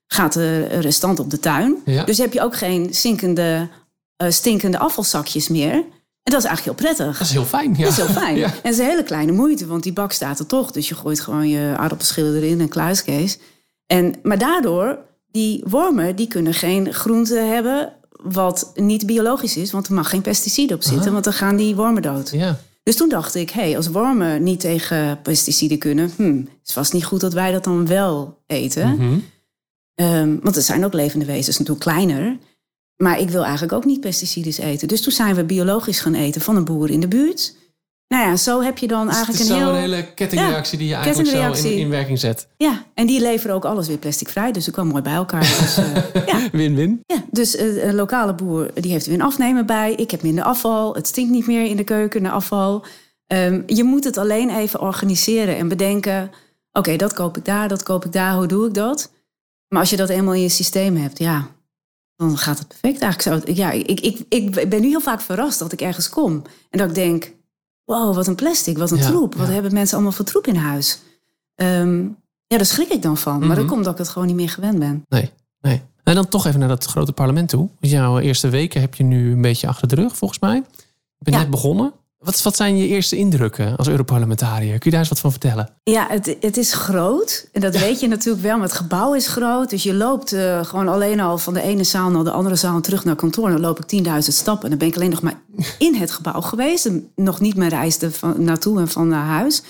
gaat 0.07 0.33
de 0.33 0.63
restant 0.65 1.19
op 1.19 1.29
de 1.29 1.39
tuin. 1.39 1.77
Ja. 1.85 2.03
Dus 2.03 2.17
heb 2.17 2.33
je 2.33 2.41
ook 2.41 2.55
geen 2.55 2.93
zinkende, 2.93 3.69
eh, 4.15 4.29
stinkende 4.29 4.77
afvalzakjes 4.77 5.47
meer. 5.47 5.71
En 5.71 6.31
dat 6.31 6.39
is 6.43 6.47
eigenlijk 6.47 6.79
heel 6.79 6.87
prettig. 6.87 7.17
Dat 7.17 7.27
is 7.27 7.33
heel 7.33 7.45
fijn. 7.45 7.75
Ja. 7.77 7.83
Dat 7.83 7.91
is 7.91 7.97
heel 7.97 8.21
fijn. 8.21 8.37
Ja. 8.43 8.45
En 8.45 8.53
het 8.61 8.73
is 8.73 8.77
een 8.77 8.85
hele 8.85 9.03
kleine 9.03 9.31
moeite, 9.31 9.67
want 9.67 9.83
die 9.83 9.93
bak 9.93 10.11
staat 10.11 10.39
er 10.39 10.45
toch. 10.45 10.71
Dus 10.71 10.89
je 10.89 10.95
gooit 10.95 11.19
gewoon 11.19 11.49
je 11.49 11.73
aardappelschillen 11.77 12.35
erin 12.35 12.61
en 12.61 12.69
kluiskees. 12.69 13.37
En, 13.85 14.15
maar 14.23 14.37
daardoor, 14.37 14.97
die 15.31 15.63
wormen, 15.67 16.15
die 16.15 16.27
kunnen 16.27 16.53
geen 16.53 16.93
groente 16.93 17.35
hebben 17.35 17.93
wat 18.23 18.71
niet 18.75 19.05
biologisch 19.05 19.57
is. 19.57 19.71
Want 19.71 19.87
er 19.87 19.93
mag 19.93 20.09
geen 20.09 20.21
pesticide 20.21 20.73
op 20.73 20.83
zitten, 20.83 21.11
want 21.11 21.23
dan 21.23 21.33
gaan 21.33 21.55
die 21.55 21.75
wormen 21.75 22.01
dood. 22.01 22.29
Ja. 22.31 22.59
Dus 22.83 22.95
toen 22.95 23.09
dacht 23.09 23.35
ik, 23.35 23.49
hey, 23.49 23.75
als 23.75 23.87
wormen 23.87 24.43
niet 24.43 24.59
tegen 24.59 25.21
pesticiden 25.21 25.77
kunnen... 25.77 26.11
Hmm, 26.15 26.49
is 26.65 26.73
vast 26.73 26.93
niet 26.93 27.05
goed 27.05 27.19
dat 27.19 27.33
wij 27.33 27.51
dat 27.51 27.63
dan 27.63 27.87
wel 27.87 28.37
eten. 28.47 28.95
Mhm. 28.95 29.19
Ehm, 29.95 30.37
want 30.41 30.55
er 30.55 30.61
zijn 30.61 30.85
ook 30.85 30.93
levende 30.93 31.25
wezens 31.25 31.57
natuurlijk 31.57 31.85
kleiner. 31.85 32.37
Maar 32.95 33.19
ik 33.19 33.29
wil 33.29 33.43
eigenlijk 33.43 33.73
ook 33.73 33.85
niet 33.85 33.99
pesticides 33.99 34.57
eten. 34.57 34.87
Dus 34.87 35.01
toen 35.01 35.11
zijn 35.11 35.35
we 35.35 35.43
biologisch 35.43 35.99
gaan 35.99 36.13
eten 36.13 36.41
van 36.41 36.55
een 36.55 36.65
boer 36.65 36.89
in 36.89 36.99
de 36.99 37.07
buurt. 37.07 37.55
Nou 38.15 38.27
ja, 38.27 38.35
zo 38.35 38.61
heb 38.61 38.77
je 38.77 38.87
dan 38.87 39.07
Dus 39.07 39.15
eigenlijk 39.15 39.43
het 39.43 39.51
is 39.51 39.55
een 39.55 39.65
heel... 39.65 39.73
een 39.75 39.79
hele 39.79 40.13
kettingreactie 40.13 40.77
die 40.77 40.87
je 40.87 40.93
eigenlijk 40.95 41.57
zo 41.57 41.67
in, 41.67 41.89
werking 41.89 42.19
zet. 42.19 42.47
Ja, 42.57 42.83
en 42.93 43.07
die 43.07 43.21
leveren 43.21 43.55
ook 43.55 43.65
alles 43.65 43.87
weer 43.87 43.97
plasticvrij. 43.97 44.51
Dus 44.51 44.67
ik 44.67 44.73
kwam 44.73 44.87
mooi 44.87 45.01
bij 45.01 45.13
elkaar. 45.13 45.39
Dus, 45.39 45.77
eh, 45.77 46.25
ja, 46.31 46.49
Win-win. 46.51 47.01
ja, 47.05 47.23
dus 47.31 47.55
eh, 47.55 47.87
een 47.87 47.95
lokale 47.95 48.35
boer 48.35 48.71
die 48.73 48.91
heeft 48.91 49.05
er 49.05 49.11
weer 49.11 49.19
een 49.19 49.25
afnemer 49.25 49.65
bij. 49.65 49.93
Ik 49.93 50.11
heb 50.11 50.21
minder 50.21 50.43
afval. 50.43 50.95
Het 50.95 51.07
stinkt 51.07 51.31
niet 51.31 51.47
meer 51.47 51.65
in 51.65 51.77
de 51.77 51.83
keuken 51.83 52.21
naar 52.21 52.31
afval. 52.31 52.85
Ehm, 53.27 53.61
je 53.65 53.83
moet 53.83 54.03
het 54.03 54.17
alleen 54.17 54.49
even 54.49 54.81
organiseren 54.81 55.57
en 55.57 55.67
bedenken... 55.67 56.31
oké, 56.71 56.95
dat 56.95 57.13
koop 57.13 57.37
ik 57.37 57.45
daar, 57.45 57.67
dat 57.67 57.83
koop 57.83 58.05
ik 58.05 58.11
daar. 58.11 58.35
Hoe 58.35 58.47
doe 58.47 58.67
ik 58.67 58.73
dat? 58.73 59.11
Maar 59.67 59.79
als 59.79 59.89
je 59.89 59.97
dat 59.97 60.09
eenmaal 60.09 60.33
in 60.33 60.41
je 60.41 60.49
systeem 60.49 60.95
hebt, 60.95 61.19
ja... 61.19 61.47
dan 62.15 62.37
gaat 62.37 62.59
het 62.59 62.67
perfect 62.67 63.01
eigenlijk 63.01 63.45
zo. 63.47 63.53
Ja, 63.53 63.71
ik, 63.71 63.99
ik, 63.99 64.19
ik 64.29 64.69
ben 64.69 64.81
nu 64.81 64.87
heel 64.87 65.01
vaak 65.01 65.21
verrast 65.21 65.59
dat 65.59 65.71
ik 65.71 65.81
ergens 65.81 66.09
kom. 66.09 66.41
En 66.69 66.79
dat 66.79 66.89
ik 66.89 66.95
denk, 66.95 67.33
wow, 67.85 68.15
wat 68.15 68.27
een 68.27 68.35
plastic, 68.35 68.77
wat 68.77 68.91
een 68.91 68.97
Ja, 68.97 69.05
troep. 69.07 69.35
Wat 69.35 69.47
ja. 69.47 69.53
hebben 69.53 69.73
mensen 69.73 69.95
allemaal 69.95 70.13
voor 70.13 70.25
troep 70.25 70.47
in 70.47 70.55
huis? 70.55 70.99
Ehm, 71.55 72.03
ja, 72.47 72.57
daar 72.57 72.65
schrik 72.65 72.89
ik 72.89 73.01
dan 73.01 73.17
van. 73.17 73.39
Maar 73.39 73.47
dat 73.55 73.57
Mhm. 73.57 73.67
komt 73.67 73.83
dat 73.83 73.93
ik 73.93 73.99
het 73.99 74.09
gewoon 74.09 74.27
niet 74.27 74.35
meer 74.35 74.49
gewend 74.49 74.79
ben. 74.79 75.03
Nee, 75.09 75.31
nee. 75.61 75.81
En 76.03 76.15
dan 76.15 76.27
toch 76.27 76.45
even 76.45 76.59
naar 76.59 76.69
dat 76.69 76.85
grote 76.85 77.11
parlement 77.13 77.49
toe. 77.49 77.69
Jouw 77.79 78.19
eerste 78.19 78.49
weken 78.49 78.81
heb 78.81 78.95
je 78.95 79.03
nu 79.03 79.31
een 79.31 79.41
beetje 79.41 79.67
achter 79.67 79.87
de 79.87 79.95
rug, 79.95 80.17
volgens 80.17 80.39
mij. 80.39 80.55
Je 80.55 80.63
bent 81.23 81.35
Ja. 81.35 81.41
net 81.41 81.49
begonnen. 81.51 81.93
Wat, 82.17 82.41
wat 82.41 82.55
zijn 82.55 82.77
je 82.77 82.87
eerste 82.87 83.15
indrukken 83.15 83.75
als 83.75 83.87
Europarlementariër? 83.87 84.77
Kun 84.77 84.79
je 84.83 84.89
daar 84.89 84.99
eens 84.99 85.09
wat 85.09 85.19
van 85.19 85.31
vertellen? 85.31 85.69
Ja, 85.83 86.07
het, 86.09 86.37
het 86.39 86.57
is 86.57 86.73
groot. 86.73 87.49
En 87.51 87.61
dat 87.61 87.77
weet 87.77 87.99
je 87.99 88.07
natuurlijk 88.07 88.43
wel. 88.43 88.57
Maar 88.57 88.67
het 88.67 88.77
gebouw 88.77 89.13
is 89.13 89.27
groot. 89.27 89.69
Dus 89.69 89.83
je 89.83 89.93
loopt 89.93 90.33
eh, 90.33 90.65
gewoon 90.65 90.87
alleen 90.87 91.19
al 91.19 91.37
van 91.37 91.53
de 91.53 91.61
ene 91.61 91.83
zaal 91.83 92.09
naar 92.09 92.23
de 92.23 92.31
andere 92.31 92.55
zaal 92.55 92.75
en 92.75 92.81
terug 92.81 93.03
naar 93.03 93.15
kantoor. 93.15 93.49
Dan 93.49 93.59
loop 93.59 93.79
ik 93.83 94.05
10.000 94.05 94.17
stappen. 94.17 94.63
En 94.63 94.69
dan 94.69 94.77
ben 94.79 94.87
ik 94.87 94.95
alleen 94.95 95.09
nog 95.09 95.21
maar 95.21 95.41
in 95.77 95.95
het 95.95 96.11
gebouw 96.11 96.41
geweest. 96.41 96.85
En 96.85 97.11
nog 97.15 97.39
niet 97.39 97.55
mijn 97.55 97.69
reis 97.69 98.01
er 98.01 98.11
van 98.11 98.43
naartoe 98.43 98.79
en 98.79 98.87
van 98.87 99.07
naar 99.07 99.25
huis. 99.25 99.61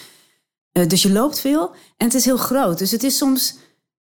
Eh, 0.72 0.88
dus 0.88 1.02
je 1.02 1.12
loopt 1.12 1.40
veel. 1.40 1.72
En 1.98 2.06
het 2.06 2.14
is 2.14 2.26
heel 2.26 2.38
groot. 2.38 2.78
Dus 2.78 2.92
het 2.92 3.04
is 3.04 3.18
soms... 3.18 3.56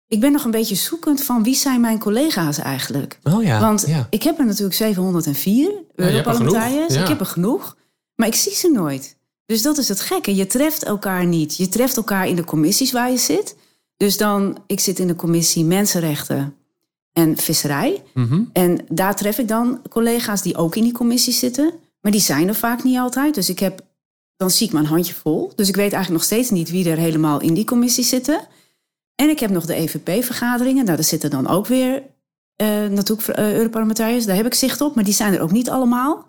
Ik 0.06 0.20
ben 0.20 0.32
nog 0.32 0.44
een 0.44 0.50
beetje 0.50 0.74
zoekend 0.74 1.22
van 1.22 1.42
wie 1.42 1.54
zijn 1.54 1.80
mijn 1.80 1.98
collega's 1.98 2.58
eigenlijk. 2.58 3.18
Oh 3.22 3.42
ja. 3.42 3.60
Want 3.60 3.84
ja. 3.86 4.06
ik 4.10 4.22
heb 4.22 4.38
er 4.38 4.46
natuurlijk 4.46 4.74
704 4.74 5.72
er 5.94 6.10
Europarlementariërs. 6.10 6.94
ja. 6.94 7.00
Ik 7.00 7.08
heb 7.08 7.20
er 7.20 7.26
genoeg. 7.26 7.76
Maar 8.14 8.26
ik 8.26 8.34
zie 8.34 8.54
ze 8.54 8.70
nooit. 8.70 9.16
Dus 9.46 9.62
dat 9.62 9.78
is 9.78 9.88
het 9.88 10.00
gekke. 10.00 10.34
Je 10.34 10.46
treft 10.46 10.84
elkaar 10.84 11.26
niet. 11.26 11.56
Je 11.56 11.68
treft 11.68 11.96
elkaar 11.96 12.28
in 12.28 12.36
de 12.36 12.44
commissies 12.44 12.92
waar 12.92 13.10
je 13.10 13.16
zit. 13.16 13.56
Dus 13.96 14.16
dan, 14.16 14.58
ik 14.66 14.80
zit 14.80 14.98
in 14.98 15.06
de 15.06 15.16
commissie 15.16 15.64
Mensenrechten 15.64 16.56
en 17.12 17.36
Visserij. 17.36 18.02
Mhm. 18.14 18.44
En 18.52 18.86
daar 18.88 19.16
tref 19.16 19.38
ik 19.38 19.48
dan 19.48 19.82
collega's 19.88 20.42
die 20.42 20.56
ook 20.56 20.76
in 20.76 20.82
die 20.82 20.92
commissie 20.92 21.32
zitten. 21.32 21.72
Maar 22.00 22.12
die 22.12 22.20
zijn 22.20 22.48
er 22.48 22.54
vaak 22.54 22.82
niet 22.82 22.98
altijd. 22.98 23.34
Dus 23.34 23.48
ik 23.48 23.58
heb, 23.58 23.80
dan 24.36 24.50
zie 24.50 24.66
ik 24.66 24.72
mijn 24.72 24.86
handje 24.86 25.14
vol. 25.14 25.52
Dus 25.54 25.68
ik 25.68 25.76
weet 25.76 25.92
eigenlijk 25.92 26.22
nog 26.22 26.24
steeds 26.24 26.50
niet 26.50 26.70
wie 26.70 26.90
er 26.90 26.96
helemaal 26.96 27.40
in 27.40 27.54
die 27.54 27.64
commissie 27.64 28.04
zitten. 28.04 28.46
En 29.14 29.28
ik 29.28 29.40
heb 29.40 29.50
nog 29.50 29.66
de 29.66 29.74
EVP-vergaderingen. 29.74 30.84
Nou, 30.84 30.96
daar 30.96 31.06
zitten 31.06 31.30
dan 31.30 31.48
ook 31.48 31.66
weer 31.66 32.02
eh 32.56 32.86
natuurlijk 32.86 33.28
eh, 33.28 33.54
Europarlementariërs. 33.54 34.26
Daar 34.26 34.36
heb 34.36 34.46
ik 34.46 34.54
zicht 34.54 34.80
op, 34.80 34.94
maar 34.94 35.04
die 35.04 35.14
zijn 35.14 35.34
er 35.34 35.40
ook 35.40 35.52
niet 35.52 35.70
allemaal. 35.70 36.26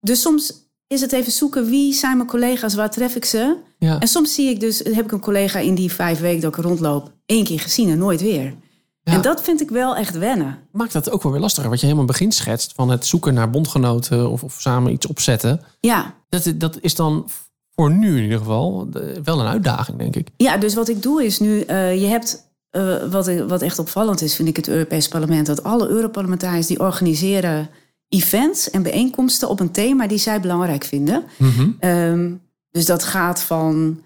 Dus 0.00 0.20
soms 0.20 0.63
is 0.86 1.00
het 1.00 1.12
even 1.12 1.32
zoeken 1.32 1.64
wie 1.66 1.92
zijn 1.92 2.16
mijn 2.16 2.28
collega's, 2.28 2.74
waar 2.74 2.90
tref 2.90 3.14
ik 3.16 3.24
ze. 3.24 3.56
ja. 3.78 3.98
En 4.00 4.08
soms 4.08 4.34
zie 4.34 4.48
ik 4.50 4.60
dus, 4.60 4.78
heb 4.78 5.04
ik 5.04 5.12
een 5.12 5.20
collega 5.20 5.58
in 5.58 5.74
die 5.74 5.92
vijf 5.92 6.20
weken 6.20 6.40
dat 6.40 6.56
ik 6.56 6.64
rondloop, 6.64 7.12
één 7.26 7.44
keer 7.44 7.60
gezien 7.60 7.88
en 7.90 7.98
nooit 7.98 8.20
weer. 8.22 8.54
Ja. 9.02 9.12
En 9.12 9.22
dat 9.22 9.42
vind 9.42 9.60
ik 9.60 9.70
wel 9.70 9.96
echt 9.96 10.18
wennen. 10.18 10.58
Maakt 10.72 10.92
dat 10.92 11.10
ook 11.10 11.22
wel 11.22 11.32
weer 11.32 11.40
lastiger. 11.40 11.70
Wat 11.70 11.80
je 11.80 11.86
helemaal 11.86 12.06
begin 12.06 12.32
schetst 12.32 12.72
van 12.74 12.90
het 12.90 13.06
zoeken 13.06 13.34
naar 13.34 13.50
bondgenoten 13.50 14.30
of, 14.30 14.42
of 14.44 14.56
samen 14.60 14.92
iets 14.92 15.06
opzetten. 15.06 15.60
Ja, 15.80 16.14
Dat, 16.28 16.52
dat 16.56 16.78
is 16.80 16.94
dan 16.94 17.30
voor 17.74 17.90
nu 17.90 18.16
in 18.16 18.22
ieder 18.22 18.38
geval 18.38 18.86
de- 18.90 19.20
wel 19.24 19.40
een 19.40 19.46
uitdaging, 19.46 19.98
denk 19.98 20.16
ik. 20.16 20.28
Ja, 20.36 20.56
dus 20.56 20.74
wat 20.74 20.88
ik 20.88 21.02
doe 21.02 21.24
is 21.24 21.38
nu, 21.38 21.60
eh, 21.60 22.00
je 22.00 22.06
hebt, 22.06 22.52
eh, 22.70 22.96
wat, 23.10 23.30
wat 23.48 23.62
echt 23.62 23.78
opvallend 23.78 24.20
is, 24.22 24.34
vind 24.36 24.48
ik 24.48 24.56
het 24.56 24.68
Europees 24.68 25.08
Parlement, 25.08 25.46
dat 25.46 25.62
alle 25.62 25.88
Europarlementariërs 25.88 26.66
die 26.66 26.80
organiseren 26.80 27.68
events 28.08 28.70
en 28.70 28.82
bijeenkomsten 28.82 29.48
op 29.48 29.60
een 29.60 29.70
thema 29.70 30.06
die 30.06 30.18
zij 30.18 30.40
belangrijk 30.40 30.84
vinden. 30.84 31.24
Mhm. 31.38 31.70
Ehm, 31.78 32.32
dus 32.70 32.86
dat 32.86 33.04
gaat 33.04 33.40
van, 33.40 34.02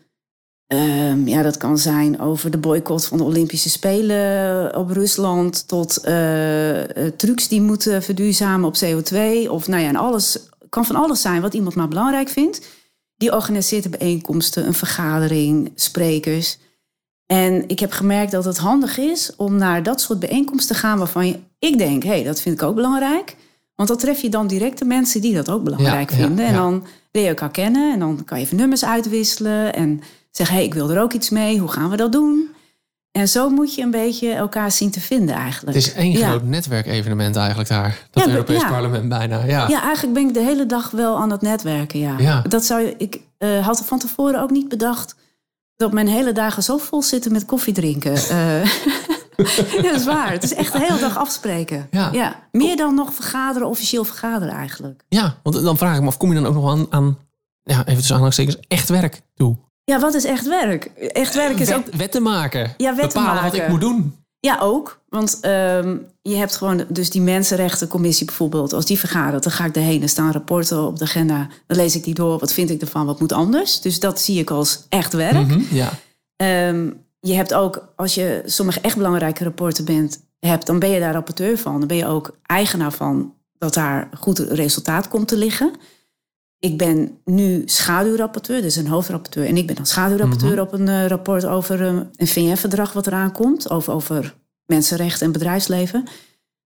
ehm, 0.67 1.27
ja, 1.29 1.43
dat 1.43 1.57
kan 1.57 1.79
zijn 1.79 2.21
over 2.21 2.51
de 2.51 2.59
boycott 2.59 3.07
van 3.07 3.19
de 3.19 3.25
Olympische 3.25 3.69
Spelen 3.71 4.77
op 4.77 4.91
Rusland, 4.91 5.69
tot 5.69 5.97
eh, 5.97 6.83
trucs 7.17 7.49
die 7.49 7.61
moeten 7.61 8.03
verduurzamen 8.03 8.69
op 8.69 8.77
CO2. 8.77 9.51
Of 9.51 9.69
nou 9.69 9.83
ja, 9.83 9.89
en 9.89 9.97
alles 9.97 10.39
kan 10.69 10.85
van 10.85 10.97
alles 10.97 11.21
zijn 11.21 11.41
wat 11.41 11.55
iemand 11.55 11.75
maar 11.75 11.89
belangrijk 11.89 12.29
vindt. 12.29 12.67
Die 13.17 13.33
organiseert 13.33 13.83
de 13.83 13.89
bijeenkomsten, 13.89 14.67
een 14.67 14.75
vergadering, 14.75 15.73
sprekers. 15.75 16.59
En 17.27 17.69
ik 17.69 17.79
heb 17.79 17.93
gemerkt 17.93 18.33
dat 18.33 18.45
het 18.45 18.59
handig 18.59 18.99
is 18.99 19.37
om 19.37 19.57
naar 19.57 19.83
dat 19.83 20.01
soort 20.01 20.19
bijeenkomsten 20.19 20.75
te 20.75 20.81
gaan 20.81 20.99
waarvan 20.99 21.27
je, 21.27 21.39
ik 21.59 21.79
denk, 21.79 22.03
hé, 22.03 22.09
hey, 22.09 22.23
dat 22.23 22.41
vind 22.41 22.61
ik 22.61 22.67
ook 22.67 22.75
belangrijk. 22.75 23.37
Want 23.79 23.91
dan 23.91 23.99
tref 23.99 24.21
je 24.21 24.29
dan 24.29 24.47
direct 24.47 24.79
de 24.79 24.85
mensen 24.85 25.21
die 25.21 25.35
dat 25.35 25.51
ook 25.51 25.65
belangrijk 25.65 26.11
Ja, 26.11 26.17
ja, 26.17 26.27
vinden. 26.27 26.47
En 26.47 26.55
dan 26.55 26.85
leer 27.13 27.23
je 27.23 27.29
elkaar 27.29 27.51
kennen 27.51 27.93
en 27.93 27.99
dan 27.99 28.25
kan 28.25 28.39
je 28.39 28.45
even 28.45 28.57
nummers 28.57 28.85
uitwisselen 28.85 29.75
en 29.75 30.01
zeggen, 30.31 30.57
hé, 30.57 30.63
hey, 30.63 30.71
ik 30.71 30.75
wil 30.75 30.91
er 30.91 31.03
ook 31.03 31.13
iets 31.13 31.31
mee, 31.31 31.59
hoe 31.59 31.69
gaan 31.69 31.91
we 31.91 31.97
dat 31.97 32.13
doen? 32.13 32.49
En 33.13 33.29
zo 33.29 33.49
moet 33.49 33.75
je 33.75 33.83
een 33.83 33.91
beetje 33.91 34.33
elkaar 34.33 34.71
zien 34.71 34.91
te 34.91 35.01
vinden 35.01 35.35
eigenlijk. 35.35 35.77
Het 35.77 35.87
is 35.87 35.93
één 35.93 36.17
groot 36.17 36.43
netwerkevenement 36.43 37.37
eigenlijk 37.37 37.69
daar. 37.69 38.09
Dat 38.11 38.27
Europees 38.27 38.65
parlement 38.65 39.09
bijna. 39.09 39.45
Ja. 39.45 39.69
Ja, 39.69 39.83
eigenlijk 39.83 40.15
ben 40.15 40.29
ik 40.29 40.35
de 40.35 40.43
hele 40.43 40.67
dag 40.67 40.91
wel 40.91 41.19
aan 41.19 41.31
het 41.31 41.41
netwerken, 41.41 41.99
ja. 41.99 42.15
Ja. 42.19 42.43
Dat 42.49 42.65
zou 42.65 42.81
je, 42.81 42.95
ik 42.97 43.21
eh, 43.39 43.67
had 43.67 43.85
van 43.87 43.99
tevoren 43.99 44.41
ook 44.41 44.51
niet 44.51 44.69
bedacht 44.69 45.15
dat 45.77 45.93
mijn 45.93 46.09
hele 46.09 46.33
dagen 46.33 46.63
zo 46.63 46.79
vol 46.79 47.03
zitten 47.03 47.33
met 47.33 47.45
koffie 47.45 47.75
drinken. 47.75 48.13
Ja, 49.77 49.83
dat 49.83 49.95
is 49.95 50.05
waar. 50.05 50.31
Het 50.33 50.43
is 50.43 50.55
echt 50.55 50.73
de 50.73 50.79
hele 50.79 50.99
dag 50.99 51.17
afspreken. 51.17 51.89
Ja. 51.91 52.35
Meer 52.53 52.77
dan 52.77 52.95
nog 52.95 53.15
vergaderen, 53.15 53.69
officieel 53.69 54.05
vergaderen 54.05 54.55
eigenlijk. 54.55 55.05
Ja, 55.09 55.37
want 55.43 55.63
dan 55.63 55.77
vraag 55.77 55.95
ik 55.97 56.01
me 56.03 56.07
af, 56.07 56.17
kom 56.17 56.29
je 56.29 56.35
dan 56.41 56.47
ook 56.47 56.55
nog 56.55 56.71
aan, 56.71 56.87
aan 56.91 57.19
ja, 57.63 57.79
even 57.81 57.95
tussen 57.95 58.11
aanhalingstekens, 58.15 58.57
echt 58.69 58.89
werk 58.89 59.21
toe? 59.35 59.57
Ja, 59.85 60.01
wat 60.01 60.15
is 60.15 60.25
echt 60.25 60.47
werk? 60.47 60.85
Echt 61.13 61.35
werk 61.35 61.59
is 61.59 61.73
ook... 61.73 61.85
Wet- 61.87 61.97
wetten 61.97 62.23
maken. 62.23 62.75
Ja, 62.77 62.95
wetten 62.95 63.21
Bepalen 63.23 63.43
wat 63.43 63.55
ik 63.55 63.69
moet 63.69 63.81
doen. 63.81 64.17
Ja, 64.41 64.59
ook. 64.61 65.01
Want 65.09 65.39
ehm, 65.41 65.97
je 66.23 66.35
hebt 66.37 66.57
gewoon 66.57 66.85
dus 66.89 67.11
die 67.11 67.21
mensenrechtencommissie 67.23 68.27
bijvoorbeeld. 68.27 68.73
Als 68.73 68.85
die 68.87 68.99
vergadert, 68.99 69.43
dan 69.43 69.53
ga 69.53 69.65
ik 69.65 69.77
erheen. 69.77 70.03
Er 70.03 70.09
staan 70.09 70.33
rapporten 70.33 70.87
op 70.87 70.99
de 70.99 71.05
agenda. 71.05 71.47
Dan 71.67 71.77
lees 71.77 71.97
ik 71.97 72.05
die 72.05 72.15
door. 72.15 72.39
Wat 72.39 72.53
vind 72.53 72.71
ik 72.71 72.81
ervan? 72.81 73.07
Wat 73.07 73.21
moet 73.21 73.33
anders? 73.33 73.81
Dus 73.81 74.01
dat 74.01 74.21
zie 74.21 74.39
ik 74.41 74.51
als 74.51 74.87
echt 74.89 75.13
werk. 75.13 75.47
Mhm, 75.47 75.61
Ja. 75.71 75.91
Ehm, 76.37 76.91
je 77.21 77.35
hebt 77.35 77.55
ook, 77.55 77.93
als 77.97 78.15
je 78.15 78.43
sommige 78.45 78.81
echt 78.81 78.97
belangrijke 78.97 79.45
rapporten 79.45 79.85
bent, 79.85 80.27
hebt, 80.39 80.67
dan 80.67 80.79
ben 80.79 80.91
je 80.91 81.01
daar 81.01 81.13
rapporteur 81.13 81.59
van. 81.59 81.79
Dan 81.79 81.89
ben 81.89 81.97
je 81.97 82.07
ook 82.07 82.39
eigenaar 82.43 82.93
van 82.93 83.35
dat 83.59 83.75
daar 83.75 84.09
goed 84.19 84.39
resultaat 84.39 85.09
komt 85.09 85.29
te 85.29 85.37
liggen. 85.37 85.73
ik 86.61 86.79
ben 86.79 87.19
nu 87.25 87.63
schaduwrapporteur, 87.65 88.63
dus 88.63 88.77
een 88.77 88.87
hoofdrapporteur. 88.87 89.47
En 89.47 89.57
ik 89.57 89.67
ben 89.67 89.77
dan 89.77 89.87
schaduwrapporteur 89.87 90.53
Mhm. 90.53 90.61
op 90.61 90.73
een 90.73 90.89
eh, 90.89 91.07
rapport 91.07 91.45
over 91.47 91.81
eh, 91.87 92.01
een 92.17 92.27
VN-verdrag 92.27 92.93
wat 92.93 93.07
eraan 93.07 93.33
komt. 93.33 93.71
Over, 93.71 93.93
over 93.93 94.35
mensenrechten 94.67 95.27
en 95.27 95.33
bedrijfsleven. 95.33 96.05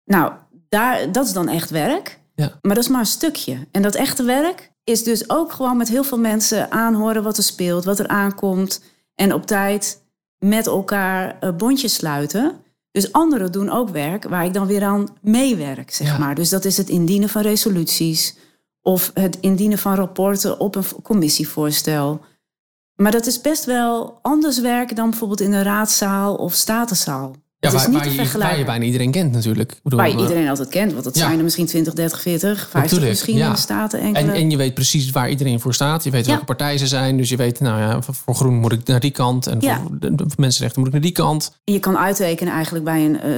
Nou, 0.05 0.31
daar, 0.69 1.11
dat 1.11 1.25
is 1.25 1.33
dan 1.33 1.47
echt 1.47 1.69
werk. 1.69 2.19
Ja. 2.35 2.59
Maar 2.61 2.75
dat 2.75 2.83
is 2.83 2.89
maar 2.89 2.99
een 2.99 3.05
stukje. 3.05 3.67
En 3.71 3.81
dat 3.81 3.95
echte 3.95 4.23
werk 4.23 4.71
is 4.83 5.03
dus 5.03 5.29
ook 5.29 5.51
gewoon 5.51 5.77
met 5.77 5.89
heel 5.89 6.03
veel 6.03 6.19
mensen 6.19 6.71
aanhoren 6.71 7.23
wat 7.23 7.37
er 7.37 7.43
speelt, 7.43 7.85
wat 7.85 7.99
er 7.99 8.07
aankomt. 8.07 8.81
En 9.15 9.33
op 9.33 9.45
tijd 9.45 10.00
met 10.45 10.67
elkaar 10.67 11.37
eh, 11.39 11.55
bondjes 11.55 11.93
sluiten. 11.93 12.55
Dus 12.91 13.11
anderen 13.11 13.51
doen 13.51 13.69
ook 13.69 13.89
werk 13.89 14.23
waar 14.23 14.45
ik 14.45 14.53
dan 14.53 14.67
weer 14.67 14.83
aan 14.83 15.07
meewerk, 15.21 15.91
zeg 15.91 16.07
Ja. 16.07 16.17
maar. 16.17 16.35
Dus 16.35 16.49
dat 16.49 16.65
is 16.65 16.77
het 16.77 16.89
indienen 16.89 17.29
van 17.29 17.41
resoluties 17.41 18.37
of 18.81 19.11
het 19.13 19.37
indienen 19.39 19.77
van 19.77 19.95
rapporten 19.95 20.59
op 20.59 20.75
een 20.75 20.83
commissievoorstel. 21.03 22.21
Maar 22.95 23.11
dat 23.11 23.25
is 23.25 23.41
best 23.41 23.65
wel 23.65 24.19
anders 24.21 24.59
werk 24.59 24.95
dan 24.95 25.09
bijvoorbeeld 25.09 25.41
in 25.41 25.53
een 25.53 25.63
raadzaal 25.63 26.35
of 26.35 26.53
statenzaal. 26.53 27.35
Ja, 27.61 27.71
waar, 27.71 27.85
je, 27.85 27.91
waar 27.91 28.09
vergelijken. 28.09 28.57
je 28.57 28.65
bijna 28.65 28.85
iedereen 28.85 29.11
kent 29.11 29.31
natuurlijk. 29.31 29.79
Bedoel, 29.83 29.99
Waar 29.99 30.07
je 30.09 30.15
eh, 30.15 30.21
iedereen 30.21 30.49
altijd 30.49 30.69
kent, 30.69 30.91
want 30.91 31.03
dat 31.03 31.15
Ja. 31.15 31.25
zijn 31.25 31.37
er 31.37 31.43
misschien 31.43 31.65
20, 31.65 31.93
30, 31.93 32.21
40, 32.21 32.57
50 32.59 32.81
Natuurlijk, 32.81 33.09
misschien 33.09 33.35
ja. 33.35 33.45
in 33.45 33.51
de 33.51 33.57
staten. 33.57 33.99
Enkele. 33.99 34.27
En, 34.27 34.33
en 34.33 34.49
je 34.49 34.57
weet 34.57 34.73
precies 34.73 35.11
waar 35.11 35.29
iedereen 35.29 35.59
voor 35.59 35.73
staat. 35.73 36.03
Je 36.03 36.09
weet 36.09 36.25
welke 36.25 36.45
partij 36.45 36.77
ze 36.77 36.87
zijn. 36.87 37.17
Dus 37.17 37.29
je 37.29 37.35
weet, 37.35 37.59
nou 37.59 37.79
ja, 37.79 38.01
voor 38.01 38.35
groen 38.35 38.55
moet 38.55 38.71
ik 38.71 38.87
naar 38.87 38.99
die 38.99 39.11
kant. 39.11 39.47
En 39.47 39.61
voor, 39.61 39.99
de, 39.99 40.15
de 40.15 40.25
mensenrechten 40.37 40.79
moet 40.79 40.87
ik 40.87 40.93
naar 40.93 41.03
die 41.03 41.11
kant. 41.11 41.55
Je 41.63 41.79
kan 41.79 41.97
uitrekenen 41.97 42.53
eigenlijk 42.53 42.85
bij 42.85 43.05
een 43.05 43.19
eh, 43.21 43.31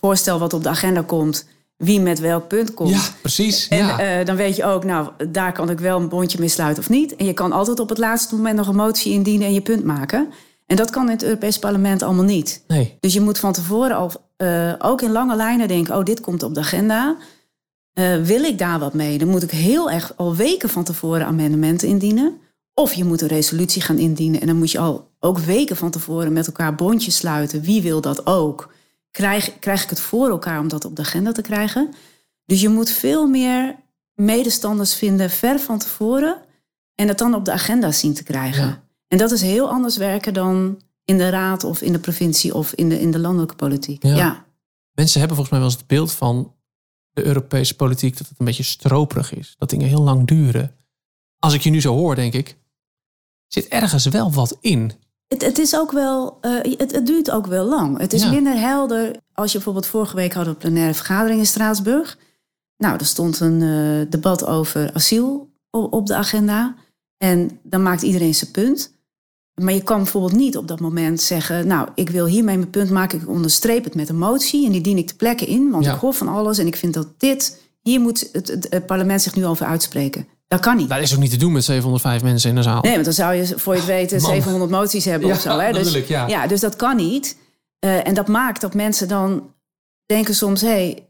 voorstel 0.00 0.38
wat 0.38 0.52
op 0.52 0.62
de 0.62 0.68
agenda 0.68 1.02
komt, 1.02 1.46
wie 1.76 2.00
met 2.00 2.18
welk 2.18 2.48
punt 2.48 2.74
komt. 2.74 2.90
Ja, 2.90 3.00
precies. 3.22 3.68
En 3.68 3.98
eh, 3.98 4.26
dan 4.26 4.36
weet 4.36 4.56
je 4.56 4.64
ook, 4.64 4.84
nou, 4.84 5.08
daar 5.30 5.52
kan 5.52 5.70
ik 5.70 5.78
wel 5.78 6.00
een 6.00 6.08
bondje 6.08 6.38
mee 6.38 6.48
sluiten 6.48 6.82
of 6.82 6.88
niet. 6.88 7.16
En 7.16 7.26
je 7.26 7.32
kan 7.32 7.52
altijd 7.52 7.80
op 7.80 7.88
het 7.88 7.98
laatste 7.98 8.34
moment 8.34 8.56
nog 8.56 8.68
een 8.68 8.76
motie 8.76 9.12
indienen 9.12 9.46
en 9.46 9.54
je 9.54 9.60
punt 9.60 9.84
maken. 9.84 10.28
En 10.68 10.76
dat 10.76 10.90
kan 10.90 11.04
in 11.04 11.10
het 11.10 11.22
Europees 11.22 11.58
Parlement 11.58 12.02
allemaal 12.02 12.24
niet. 12.24 12.64
nee. 12.66 12.96
Dus 13.00 13.12
je 13.12 13.20
moet 13.20 13.38
van 13.38 13.52
tevoren 13.52 13.96
al 13.96 14.12
eh, 14.36 14.72
ook 14.78 15.02
in 15.02 15.10
lange 15.10 15.36
lijnen 15.36 15.68
denken: 15.68 15.96
oh, 15.96 16.04
dit 16.04 16.20
komt 16.20 16.42
op 16.42 16.54
de 16.54 16.60
agenda. 16.60 17.16
Eh, 17.92 18.16
wil 18.16 18.42
ik 18.42 18.58
daar 18.58 18.78
wat 18.78 18.94
mee? 18.94 19.18
Dan 19.18 19.28
moet 19.28 19.42
ik 19.42 19.50
heel 19.50 19.90
erg 19.90 20.12
al 20.16 20.36
weken 20.36 20.68
van 20.68 20.84
tevoren 20.84 21.26
amendementen 21.26 21.88
indienen. 21.88 22.38
Of 22.74 22.92
je 22.92 23.04
moet 23.04 23.20
een 23.20 23.28
resolutie 23.28 23.82
gaan 23.82 23.98
indienen. 23.98 24.40
En 24.40 24.46
dan 24.46 24.56
moet 24.56 24.70
je 24.70 24.78
al 24.78 25.10
ook 25.20 25.38
weken 25.38 25.76
van 25.76 25.90
tevoren 25.90 26.32
met 26.32 26.46
elkaar 26.46 26.74
bondjes 26.74 27.16
sluiten. 27.16 27.62
Wie 27.62 27.82
wil 27.82 28.00
dat 28.00 28.26
ook? 28.26 28.72
Krijg, 29.10 29.58
krijg 29.58 29.82
ik 29.82 29.90
het 29.90 30.00
voor 30.00 30.28
elkaar 30.28 30.60
om 30.60 30.68
dat 30.68 30.84
op 30.84 30.96
de 30.96 31.02
agenda 31.02 31.32
te 31.32 31.42
krijgen? 31.42 31.94
Dus 32.44 32.60
je 32.60 32.68
moet 32.68 32.90
veel 32.90 33.26
meer 33.26 33.76
medestanders 34.14 34.94
vinden 34.94 35.30
ver 35.30 35.60
van 35.60 35.78
tevoren. 35.78 36.36
En 36.94 37.08
het 37.08 37.18
dan 37.18 37.34
op 37.34 37.44
de 37.44 37.52
agenda 37.52 37.90
zien 37.90 38.14
te 38.14 38.22
krijgen. 38.22 38.66
Ja. 38.66 38.86
En 39.08 39.18
dat 39.18 39.30
is 39.30 39.42
heel 39.42 39.68
anders 39.70 39.96
werken 39.96 40.34
dan 40.34 40.82
in 41.04 41.18
de 41.18 41.28
raad 41.28 41.64
of 41.64 41.82
in 41.82 41.92
de 41.92 41.98
provincie 41.98 42.54
of 42.54 42.72
in 42.72 42.88
de, 42.88 43.00
in 43.00 43.10
de 43.10 43.18
landelijke 43.18 43.54
politiek. 43.54 44.02
Ja. 44.02 44.14
Ja. 44.16 44.44
Mensen 44.92 45.18
hebben 45.18 45.36
volgens 45.36 45.50
mij 45.50 45.58
wel 45.58 45.68
eens 45.68 45.78
het 45.78 45.86
beeld 45.86 46.12
van 46.12 46.54
de 47.12 47.24
Europese 47.24 47.76
politiek 47.76 48.18
dat 48.18 48.28
het 48.28 48.38
een 48.38 48.46
beetje 48.46 48.62
stroperig 48.62 49.34
is. 49.34 49.54
Dat 49.58 49.70
dingen 49.70 49.88
heel 49.88 50.02
lang 50.02 50.26
duren. 50.26 50.74
Als 51.38 51.54
ik 51.54 51.60
je 51.60 51.70
nu 51.70 51.80
zo 51.80 51.94
hoor, 51.94 52.14
denk 52.14 52.32
ik, 52.34 52.56
zit 53.46 53.68
ergens 53.68 54.06
wel 54.06 54.32
wat 54.32 54.56
in. 54.60 54.92
Het, 55.28 55.42
het 55.42 55.58
is 55.58 55.76
ook 55.76 55.92
wel, 55.92 56.38
eh, 56.40 56.78
het, 56.78 56.92
het 56.92 57.06
duurt 57.06 57.30
ook 57.30 57.46
wel 57.46 57.64
lang. 57.68 57.98
Het 57.98 58.12
is 58.12 58.22
Ja. 58.22 58.30
minder 58.30 58.58
helder. 58.58 59.16
Als 59.32 59.48
je 59.50 59.56
bijvoorbeeld 59.56 59.86
vorige 59.86 60.16
week 60.16 60.32
hadden 60.32 60.52
we 60.52 60.58
een 60.58 60.66
plenaire 60.66 60.94
vergadering 60.94 61.38
in 61.40 61.46
Straatsburg. 61.46 62.18
Nou, 62.76 62.98
er 62.98 63.06
stond 63.06 63.40
een 63.40 63.62
eh, 63.62 64.10
debat 64.10 64.46
over 64.46 64.92
asiel 64.94 65.50
op 65.70 66.06
de 66.06 66.14
agenda. 66.14 66.74
En 67.16 67.58
dan 67.62 67.82
maakt 67.82 68.02
iedereen 68.02 68.34
zijn 68.34 68.50
punt. 68.50 68.97
Maar 69.58 69.74
je 69.74 69.82
kan 69.82 69.96
bijvoorbeeld 70.02 70.32
niet 70.36 70.56
op 70.56 70.68
dat 70.68 70.80
moment 70.80 71.20
zeggen... 71.20 71.66
nou, 71.66 71.88
ik 71.94 72.10
wil 72.10 72.26
hiermee 72.26 72.56
mijn 72.56 72.70
punt 72.70 72.90
maken. 72.90 73.20
Ik 73.20 73.28
onderstreep 73.28 73.84
het 73.84 73.94
met 73.94 74.08
een 74.08 74.18
motie 74.18 74.66
en 74.66 74.72
die 74.72 74.80
dien 74.80 74.98
ik 74.98 75.06
ter 75.06 75.16
plekke 75.16 75.44
in. 75.46 75.70
Want 75.70 75.84
Ja. 75.84 75.94
ik 75.94 76.00
hoor 76.00 76.14
van 76.14 76.28
alles 76.28 76.58
en 76.58 76.66
ik 76.66 76.76
vind 76.76 76.94
dat 76.94 77.08
dit... 77.16 77.60
hier 77.82 78.00
moet 78.00 78.28
het, 78.32 78.48
het, 78.48 78.66
het 78.70 78.86
parlement 78.86 79.22
zich 79.22 79.34
nu 79.34 79.46
over 79.46 79.66
uitspreken. 79.66 80.26
Dat 80.48 80.60
kan 80.60 80.76
niet. 80.76 80.88
Dat 80.88 80.98
is 80.98 81.14
ook 81.14 81.20
niet 81.20 81.30
te 81.30 81.36
doen 81.36 81.52
met 81.52 81.64
705 81.64 82.22
mensen 82.22 82.50
in 82.50 82.56
een 82.56 82.62
zaal. 82.62 82.82
Nee, 82.82 82.92
want 82.92 83.04
dan 83.04 83.12
zou 83.14 83.34
je 83.34 83.46
voor 83.58 83.72
je 83.74 83.78
het 83.80 83.88
weten 83.88 84.20
Man. 84.22 84.30
700 84.30 84.70
moties 84.70 85.04
hebben 85.04 85.28
Ja, 85.28 85.34
of 85.34 85.40
zo. 85.40 85.58
Hè? 85.58 85.72
Dus, 85.72 85.92
ik, 85.94 86.08
ja. 86.08 86.46
dus 86.46 86.60
dat 86.60 86.76
kan 86.76 86.96
niet. 86.96 87.36
Eh, 87.78 88.06
en 88.06 88.14
dat 88.14 88.28
maakt 88.28 88.60
dat 88.60 88.74
mensen 88.74 89.08
dan 89.08 89.42
denken 90.06 90.34
soms... 90.34 90.60
hé, 90.60 90.68
hey, 90.68 91.06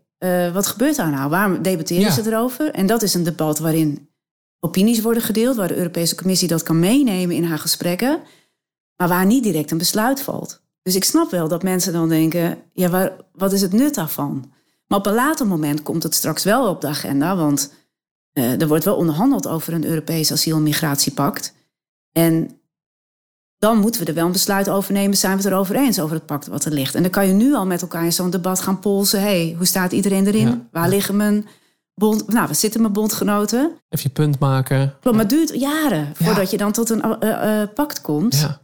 eh, 0.46 0.52
wat 0.54 0.66
gebeurt 0.66 0.96
daar 0.96 1.10
nou? 1.10 1.30
Waarom 1.30 1.62
debatteren 1.62 2.02
Ja. 2.02 2.10
ze 2.10 2.26
erover? 2.26 2.70
En 2.70 2.86
dat 2.86 3.02
is 3.02 3.14
een 3.14 3.22
debat 3.24 3.58
waarin 3.58 4.07
opinies 4.60 5.00
worden 5.00 5.22
gedeeld... 5.22 5.56
waar 5.56 5.68
de 5.68 5.76
Europese 5.76 6.14
Commissie 6.14 6.48
dat 6.48 6.62
kan 6.62 6.78
meenemen 6.78 7.36
in 7.36 7.44
haar 7.44 7.58
gesprekken... 7.58 8.20
maar 8.96 9.08
waar 9.08 9.26
niet 9.26 9.42
direct 9.42 9.70
een 9.70 9.78
besluit 9.78 10.22
valt. 10.22 10.62
Dus 10.82 10.94
ik 10.94 11.04
snap 11.04 11.30
wel 11.30 11.48
dat 11.48 11.62
mensen 11.62 11.92
dan 11.92 12.08
denken... 12.08 12.58
ja, 12.72 12.88
waar, 12.88 13.16
wat 13.32 13.52
is 13.52 13.60
het 13.60 13.72
nut 13.72 13.94
daarvan? 13.94 14.52
Maar 14.86 14.98
op 14.98 15.06
een 15.06 15.14
later 15.14 15.46
moment 15.46 15.82
komt 15.82 16.02
het 16.02 16.14
straks 16.14 16.44
wel 16.44 16.68
op 16.68 16.80
de 16.80 16.86
agenda... 16.86 17.36
want 17.36 17.72
eh, 18.32 18.60
er 18.60 18.68
wordt 18.68 18.84
wel 18.84 18.96
onderhandeld 18.96 19.46
over 19.46 19.72
een 19.72 19.84
Europees 19.84 20.32
asiel- 20.32 20.56
en 20.56 20.62
migratiepact. 20.62 21.54
En 22.12 22.58
dan 23.58 23.78
moeten 23.78 24.00
we 24.00 24.06
er 24.06 24.14
wel 24.14 24.26
een 24.26 24.32
besluit 24.32 24.68
over 24.68 24.92
nemen. 24.92 25.16
Zijn 25.16 25.36
we 25.36 25.42
het 25.42 25.52
erover 25.52 25.76
eens 25.76 26.00
over 26.00 26.14
het 26.16 26.26
pact 26.26 26.46
wat 26.46 26.64
er 26.64 26.72
ligt? 26.72 26.94
En 26.94 27.02
dan 27.02 27.10
kan 27.10 27.26
je 27.26 27.32
nu 27.32 27.54
al 27.54 27.66
met 27.66 27.82
elkaar 27.82 28.04
in 28.04 28.12
zo'n 28.12 28.30
debat 28.30 28.60
gaan 28.60 28.78
polsen. 28.78 29.20
hey, 29.20 29.54
hoe 29.56 29.66
staat 29.66 29.92
iedereen 29.92 30.26
erin? 30.26 30.46
Ja, 30.46 30.66
Waar 30.70 30.88
liggen 30.88 31.16
mijn 31.16 31.46
bond... 31.98 32.28
Nou, 32.32 32.46
waar 32.46 32.54
zitten 32.54 32.80
mijn 32.80 32.92
bondgenoten? 32.92 33.60
Even 33.88 34.04
je 34.04 34.08
punt 34.08 34.38
maken. 34.38 34.94
Klopt, 35.00 35.16
maar 35.16 35.26
het 35.26 35.34
duurt 35.34 35.60
jaren 35.60 35.98
Ja. 36.18 36.24
voordat 36.24 36.50
je 36.50 36.56
dan 36.56 36.72
tot 36.72 36.90
een 36.90 37.02
eh, 37.20 37.62
pact 37.74 38.00
komt. 38.00 38.38
Ja. 38.40 38.60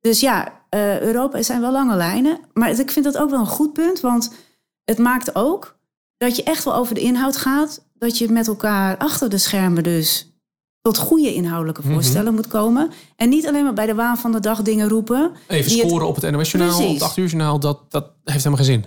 Dus 0.00 0.20
ja, 0.20 0.52
eh, 0.68 1.00
Europa 1.00 1.42
zijn 1.42 1.60
wel 1.60 1.72
lange 1.72 1.96
lijnen. 1.96 2.38
Maar 2.52 2.70
ik 2.78 2.90
vind 2.90 3.04
dat 3.04 3.18
ook 3.18 3.30
wel 3.30 3.40
een 3.40 3.46
goed 3.46 3.72
punt. 3.72 4.00
Want 4.00 4.32
het 4.84 4.98
maakt 4.98 5.34
ook 5.34 5.76
dat 6.16 6.36
je 6.36 6.42
echt 6.42 6.64
wel 6.64 6.74
over 6.74 6.94
de 6.94 7.00
inhoud 7.00 7.36
gaat. 7.36 7.84
Dat 7.94 8.18
je 8.18 8.28
met 8.32 8.46
elkaar 8.46 8.96
achter 8.96 9.28
de 9.30 9.38
schermen 9.38 9.82
dus 9.82 10.32
tot 10.80 10.98
goede 10.98 11.34
inhoudelijke 11.34 11.80
Mhm. 11.82 11.92
voorstellen 11.92 12.34
moet 12.34 12.46
komen. 12.46 12.90
En 13.16 13.28
niet 13.28 13.46
alleen 13.46 13.64
maar 13.64 13.72
bij 13.74 13.86
de 13.86 13.94
waan 13.94 14.18
van 14.18 14.32
de 14.32 14.40
dag 14.40 14.62
dingen 14.62 14.88
roepen. 14.88 15.32
Even 15.48 15.70
die 15.70 15.78
het- 15.80 15.88
scoren 15.88 16.06
op 16.08 16.14
het 16.20 16.30
NOS-journaal, 16.30 16.82
op 16.86 16.92
het 16.92 17.02
8 17.02 17.16
uur 17.16 17.26
journaal, 17.26 17.60
dat, 17.60 17.80
dat 17.88 18.04
heeft 18.24 18.44
helemaal 18.44 18.64
geen 18.64 18.74
zin. 18.74 18.84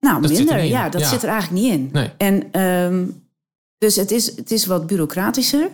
Nou, 0.00 0.20
Dat 0.22 0.30
er 0.30 0.36
minder. 0.36 0.64
Ja, 0.64 0.88
dat 0.88 1.00
Ja. 1.00 1.08
zit 1.08 1.22
er 1.22 1.28
eigenlijk 1.28 1.62
niet 1.62 1.72
in. 1.72 1.88
Nee. 1.92 2.10
En 2.16 2.52
ehm, 2.52 3.04
dus 3.78 3.96
het 3.96 4.10
is, 4.10 4.36
het 4.36 4.50
is 4.50 4.66
wat 4.66 4.86
bureaucratischer. 4.86 5.68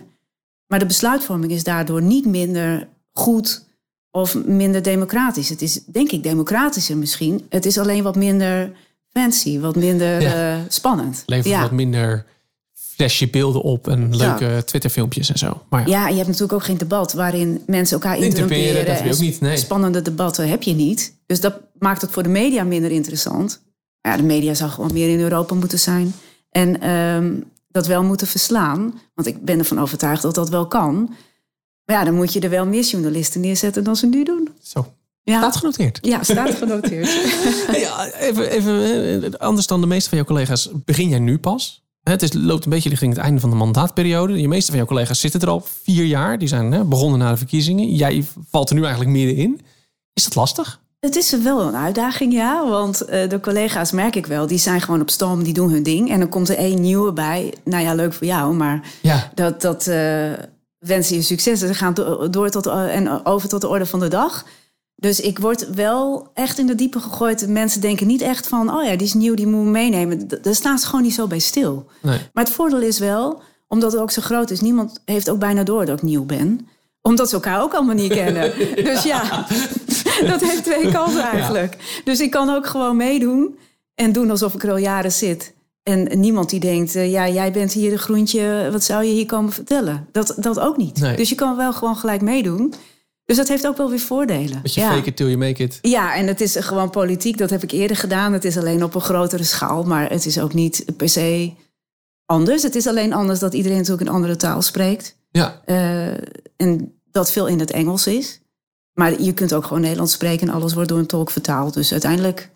Maar 0.67 0.79
de 0.79 0.85
besluitvorming 0.85 1.51
is 1.51 1.63
daardoor 1.63 2.01
niet 2.01 2.25
minder 2.25 2.87
goed 3.11 3.65
of 4.11 4.45
minder 4.45 4.81
democratisch. 4.81 5.49
Het 5.49 5.61
is 5.61 5.83
denk 5.85 6.11
ik 6.11 6.23
democratischer 6.23 6.97
misschien. 6.97 7.45
Het 7.49 7.65
is 7.65 7.77
alleen 7.77 8.03
wat 8.03 8.15
minder 8.15 8.71
fancy, 9.13 9.59
wat 9.59 9.75
minder 9.75 10.21
Ja. 10.21 10.53
eh, 10.53 10.59
spannend. 10.67 11.23
Levert 11.25 11.53
ja. 11.53 11.61
wat 11.61 11.71
minder 11.71 12.25
flasje 12.73 13.27
beelden 13.27 13.61
op 13.61 13.87
en 13.87 14.15
leuke 14.15 14.61
Twitter-filmpjes 14.65 15.29
en 15.31 15.37
zo. 15.37 15.61
Maar 15.69 15.87
ja, 15.89 15.99
ja, 16.01 16.07
je 16.07 16.15
hebt 16.15 16.27
natuurlijk 16.27 16.53
ook 16.53 16.63
geen 16.63 16.77
debat 16.77 17.13
waarin 17.13 17.63
mensen 17.67 17.93
elkaar 18.01 18.17
interrumperen. 18.17 18.85
dat 18.85 18.97
en 18.97 19.11
ook 19.13 19.19
niet, 19.19 19.41
nee. 19.41 19.57
Spannende 19.57 20.01
debatten 20.01 20.49
heb 20.49 20.63
je 20.63 20.73
niet. 20.73 21.13
Dus 21.25 21.39
dat 21.39 21.59
maakt 21.79 22.01
het 22.01 22.11
voor 22.11 22.23
de 22.23 22.29
media 22.29 22.63
minder 22.63 22.91
interessant. 22.91 23.61
Ja, 24.01 24.17
de 24.17 24.23
media 24.23 24.53
zou 24.53 24.71
gewoon 24.71 24.93
meer 24.93 25.09
in 25.09 25.19
Europa 25.19 25.55
moeten 25.55 25.79
zijn. 25.79 26.13
En 26.49 26.81
ehm, 26.81 27.33
dat 27.71 27.87
wel 27.87 28.03
moeten 28.03 28.27
verslaan. 28.27 28.99
Want 29.13 29.27
ik 29.27 29.45
ben 29.45 29.59
ervan 29.59 29.79
overtuigd 29.79 30.21
dat 30.21 30.35
dat 30.35 30.49
wel 30.49 30.67
kan. 30.67 31.13
Maar 31.85 31.95
ja, 31.95 32.03
dan 32.03 32.13
moet 32.13 32.33
je 32.33 32.39
er 32.39 32.49
wel 32.49 32.65
meer 32.65 32.83
journalisten 32.83 33.41
neerzetten 33.41 33.83
dan 33.83 33.95
ze 33.95 34.05
nu 34.07 34.23
doen. 34.23 34.49
zo. 34.61 34.93
Ja, 35.23 35.37
Staat 35.37 35.55
genoteerd. 35.55 35.99
ja 36.01 36.23
staat 36.23 36.55
genoteerd. 36.55 37.07
Hey, 37.71 38.11
even, 38.19 38.49
even 38.49 39.23
eh, 39.23 39.39
anders 39.39 39.67
dan 39.67 39.81
de 39.81 39.87
meeste 39.87 40.09
van 40.09 40.17
jouw 40.17 40.27
collega's 40.27 40.69
begin 40.85 41.09
jij 41.09 41.19
nu 41.19 41.37
pas. 41.37 41.83
Het 42.03 42.21
is, 42.21 42.33
loopt 42.33 42.63
een 42.63 42.69
beetje 42.69 42.89
richting 42.89 43.13
het 43.13 43.21
einde 43.23 43.39
van 43.39 43.49
de 43.49 43.55
mandaatperiode. 43.55 44.33
De 44.33 44.47
meeste 44.47 44.67
van 44.67 44.75
jouw 44.79 44.87
collega's 44.87 45.19
zitten 45.19 45.41
er 45.41 45.49
al 45.49 45.63
vier 45.83 46.05
jaar. 46.05 46.37
Die 46.39 46.47
zijn 46.47 46.71
hè, 46.71 46.83
begonnen 46.85 47.19
na 47.19 47.31
de 47.31 47.37
verkiezingen. 47.37 47.95
Jij 47.95 48.25
valt 48.49 48.69
er 48.69 48.75
nu 48.75 48.81
eigenlijk 48.81 49.11
middenin. 49.11 49.61
Is 50.13 50.23
dat 50.23 50.35
lastig? 50.35 50.80
Het 51.01 51.15
is 51.15 51.31
wel 51.31 51.61
een 51.61 51.75
uitdaging, 51.75 52.33
ja. 52.33 52.67
Want 52.67 53.01
eh, 53.01 53.29
de 53.29 53.39
collega's 53.39 53.91
merk 53.91 54.15
ik 54.15 54.25
wel, 54.25 54.47
die 54.47 54.57
zijn 54.57 54.81
gewoon 54.81 55.01
op 55.01 55.09
stoom, 55.09 55.43
die 55.43 55.53
doen 55.53 55.69
hun 55.71 55.83
ding. 55.83 56.11
En 56.11 56.19
dan 56.19 56.29
komt 56.29 56.49
er 56.49 56.57
één 56.57 56.81
nieuwe 56.81 57.11
bij. 57.13 57.53
Nou 57.63 57.83
ja, 57.83 57.93
leuk 57.93 58.13
voor 58.13 58.27
jou, 58.27 58.53
maar 58.53 58.87
Ja. 59.01 59.31
dat, 59.35 59.61
dat 59.61 59.87
eh, 59.87 60.31
wensen 60.79 61.15
je 61.15 61.21
succes. 61.21 61.59
Ze 61.59 61.73
gaan 61.73 61.93
do- 61.93 62.29
door 62.29 62.49
tot, 62.49 62.65
en 62.67 63.25
over 63.25 63.49
tot 63.49 63.61
de 63.61 63.67
orde 63.67 63.85
van 63.85 63.99
de 63.99 64.07
dag. 64.07 64.45
Dus 64.95 65.19
ik 65.19 65.39
word 65.39 65.69
wel 65.69 66.27
echt 66.33 66.57
in 66.57 66.67
de 66.67 66.75
diepe 66.75 66.99
gegooid. 66.99 67.47
Mensen 67.47 67.81
denken 67.81 68.07
niet 68.07 68.21
echt 68.21 68.47
van, 68.47 68.73
oh 68.75 68.83
ja, 68.83 68.95
die 68.95 69.07
is 69.07 69.13
nieuw, 69.13 69.35
die 69.35 69.47
moeten 69.47 69.65
we 69.65 69.71
meenemen. 69.71 70.27
Daar 70.41 70.55
staan 70.55 70.79
ze 70.79 70.85
gewoon 70.85 71.01
niet 71.01 71.13
zo 71.13 71.27
bij 71.27 71.39
stil. 71.39 71.85
Nee. 72.01 72.19
Maar 72.33 72.43
het 72.43 72.53
voordeel 72.53 72.81
is 72.81 72.99
wel, 72.99 73.41
omdat 73.67 73.91
het 73.91 74.01
ook 74.01 74.11
zo 74.11 74.21
groot 74.21 74.49
is... 74.51 74.61
niemand 74.61 75.01
heeft 75.05 75.29
ook 75.29 75.39
bijna 75.39 75.63
door 75.63 75.85
dat 75.85 75.97
ik 75.97 76.03
nieuw 76.03 76.25
ben. 76.25 76.67
Omdat 77.01 77.29
ze 77.29 77.35
elkaar 77.35 77.61
ook 77.61 77.73
allemaal 77.73 77.95
niet 77.95 78.13
kennen. 78.13 78.51
Dus 78.83 79.03
ja, 79.03 79.45
dat 80.33 80.41
heeft 80.41 80.63
twee 80.63 80.91
kanten 80.91 81.23
eigenlijk. 81.23 82.01
Dus 82.03 82.19
ik 82.19 82.31
kan 82.31 82.49
ook 82.49 82.67
gewoon 82.67 82.97
meedoen 82.97 83.57
en 83.95 84.11
doen 84.11 84.31
alsof 84.31 84.53
ik 84.53 84.63
er 84.63 84.71
al 84.71 84.77
jaren 84.77 85.11
zit. 85.11 85.53
En 85.83 86.19
niemand 86.19 86.49
die 86.49 86.59
denkt, 86.59 86.95
eh, 86.95 87.11
ja, 87.11 87.29
jij 87.29 87.51
bent 87.51 87.73
hier 87.73 87.91
een 87.91 87.99
groentje, 87.99 88.69
wat 88.71 88.83
zou 88.83 89.03
je 89.03 89.11
hier 89.11 89.25
komen 89.25 89.51
vertellen? 89.53 90.07
Dat, 90.11 90.33
dat 90.37 90.59
ook 90.59 90.77
niet. 90.77 90.99
Nee. 90.99 91.15
Dus 91.15 91.29
je 91.29 91.35
kan 91.35 91.57
wel 91.57 91.73
gewoon 91.73 91.95
gelijk 91.95 92.21
meedoen. 92.21 92.73
Dus 93.25 93.37
dat 93.37 93.47
heeft 93.47 93.67
ook 93.67 93.77
wel 93.77 93.89
weer 93.89 93.99
voordelen. 93.99 94.61
Beetje 94.61 94.81
ja. 94.81 94.93
fake 94.93 95.07
it 95.07 95.15
till 95.15 95.25
you 95.25 95.37
make 95.37 95.63
it. 95.63 95.79
Ja, 95.81 96.15
en 96.15 96.27
het 96.27 96.41
is 96.41 96.55
gewoon 96.55 96.89
politiek. 96.89 97.37
Dat 97.37 97.49
heb 97.49 97.63
ik 97.63 97.71
eerder 97.71 97.97
gedaan. 97.97 98.33
Het 98.33 98.45
is 98.45 98.57
alleen 98.57 98.83
op 98.83 98.95
een 98.95 99.01
grotere 99.01 99.43
schaal. 99.43 99.83
Maar 99.83 100.09
het 100.09 100.25
is 100.25 100.39
ook 100.39 100.53
niet 100.53 100.85
per 100.97 101.09
se 101.09 101.53
anders. 102.25 102.63
Het 102.63 102.75
is 102.75 102.87
alleen 102.87 103.13
anders 103.13 103.39
dat 103.39 103.53
iedereen 103.53 103.77
natuurlijk 103.77 104.07
een 104.07 104.15
andere 104.15 104.35
taal 104.35 104.61
spreekt. 104.61 105.15
Ja, 105.31 105.61
Eh, 105.65 106.13
en 106.55 106.99
dat 107.11 107.31
veel 107.31 107.47
in 107.47 107.59
het 107.59 107.71
Engels 107.71 108.07
is. 108.07 108.40
Maar 109.01 109.21
je 109.21 109.33
kunt 109.33 109.53
ook 109.53 109.65
gewoon 109.65 109.81
Nederlands 109.81 110.13
spreken 110.13 110.47
en 110.47 110.53
alles 110.53 110.73
wordt 110.73 110.89
door 110.89 110.99
een 110.99 111.05
tolk 111.05 111.29
vertaald. 111.31 111.73
Dus 111.73 111.91
uiteindelijk 111.91 112.49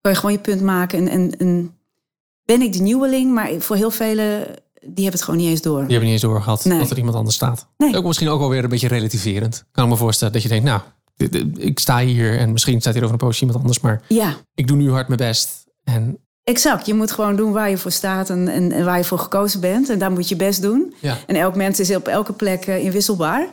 kan 0.00 0.12
je 0.12 0.18
gewoon 0.18 0.32
je 0.34 0.40
punt 0.40 0.60
maken. 0.60 0.98
En, 0.98 1.08
en, 1.08 1.38
en 1.38 1.76
ben 2.44 2.60
ik 2.62 2.72
de 2.72 2.78
nieuweling, 2.82 3.32
maar 3.34 3.50
voor 3.58 3.76
heel 3.76 3.90
velen, 3.90 4.44
die 4.80 5.04
hebben 5.04 5.12
het 5.12 5.22
gewoon 5.22 5.40
niet 5.40 5.48
eens 5.48 5.62
door. 5.62 5.80
die 5.80 5.90
hebben 5.90 6.02
niet 6.02 6.12
eens 6.12 6.22
doorgehad 6.22 6.64
Nee. 6.64 6.78
dat 6.78 6.90
er 6.90 6.96
iemand 6.96 7.16
anders 7.16 7.36
staat. 7.36 7.66
Nee. 7.76 7.96
Ook 7.96 8.04
misschien 8.04 8.28
ook 8.28 8.38
wel 8.40 8.48
weer 8.48 8.64
een 8.64 8.68
beetje 8.70 8.88
relativerend. 8.88 9.64
Kan 9.72 9.84
ik 9.84 9.90
me 9.90 9.96
voorstellen 9.96 10.32
dat 10.32 10.42
je 10.42 10.48
denkt, 10.48 10.64
nou, 10.64 10.80
ik 11.56 11.78
sta 11.78 11.98
hier 12.00 12.38
en 12.38 12.52
misschien 12.52 12.80
staat 12.80 12.92
hier 12.94 13.02
over 13.02 13.14
een 13.14 13.26
poosje 13.26 13.40
iemand 13.40 13.58
anders, 13.58 13.80
maar 13.80 14.02
Ja, 14.08 14.34
ik 14.54 14.66
doe 14.66 14.76
nu 14.76 14.90
hard 14.90 15.06
mijn 15.08 15.20
best. 15.20 15.64
En 15.84 16.18
exact. 16.44 16.86
Je 16.86 16.94
moet 16.94 17.10
gewoon 17.12 17.36
doen 17.36 17.52
waar 17.52 17.70
je 17.70 17.78
voor 17.78 17.90
staat 17.90 18.30
en, 18.30 18.48
en, 18.48 18.72
en 18.72 18.84
waar 18.84 18.98
je 18.98 19.04
voor 19.04 19.18
gekozen 19.18 19.60
bent. 19.60 19.88
En 19.88 19.98
daar 19.98 20.12
moet 20.12 20.28
je 20.28 20.36
best 20.36 20.62
doen. 20.62 20.94
ja, 21.00 21.16
En 21.26 21.36
elk 21.36 21.54
mens 21.56 21.80
is 21.80 21.94
op 21.94 22.06
elke 22.08 22.32
plek 22.32 22.66
eh, 22.66 22.84
inwisselbaar. 22.84 23.48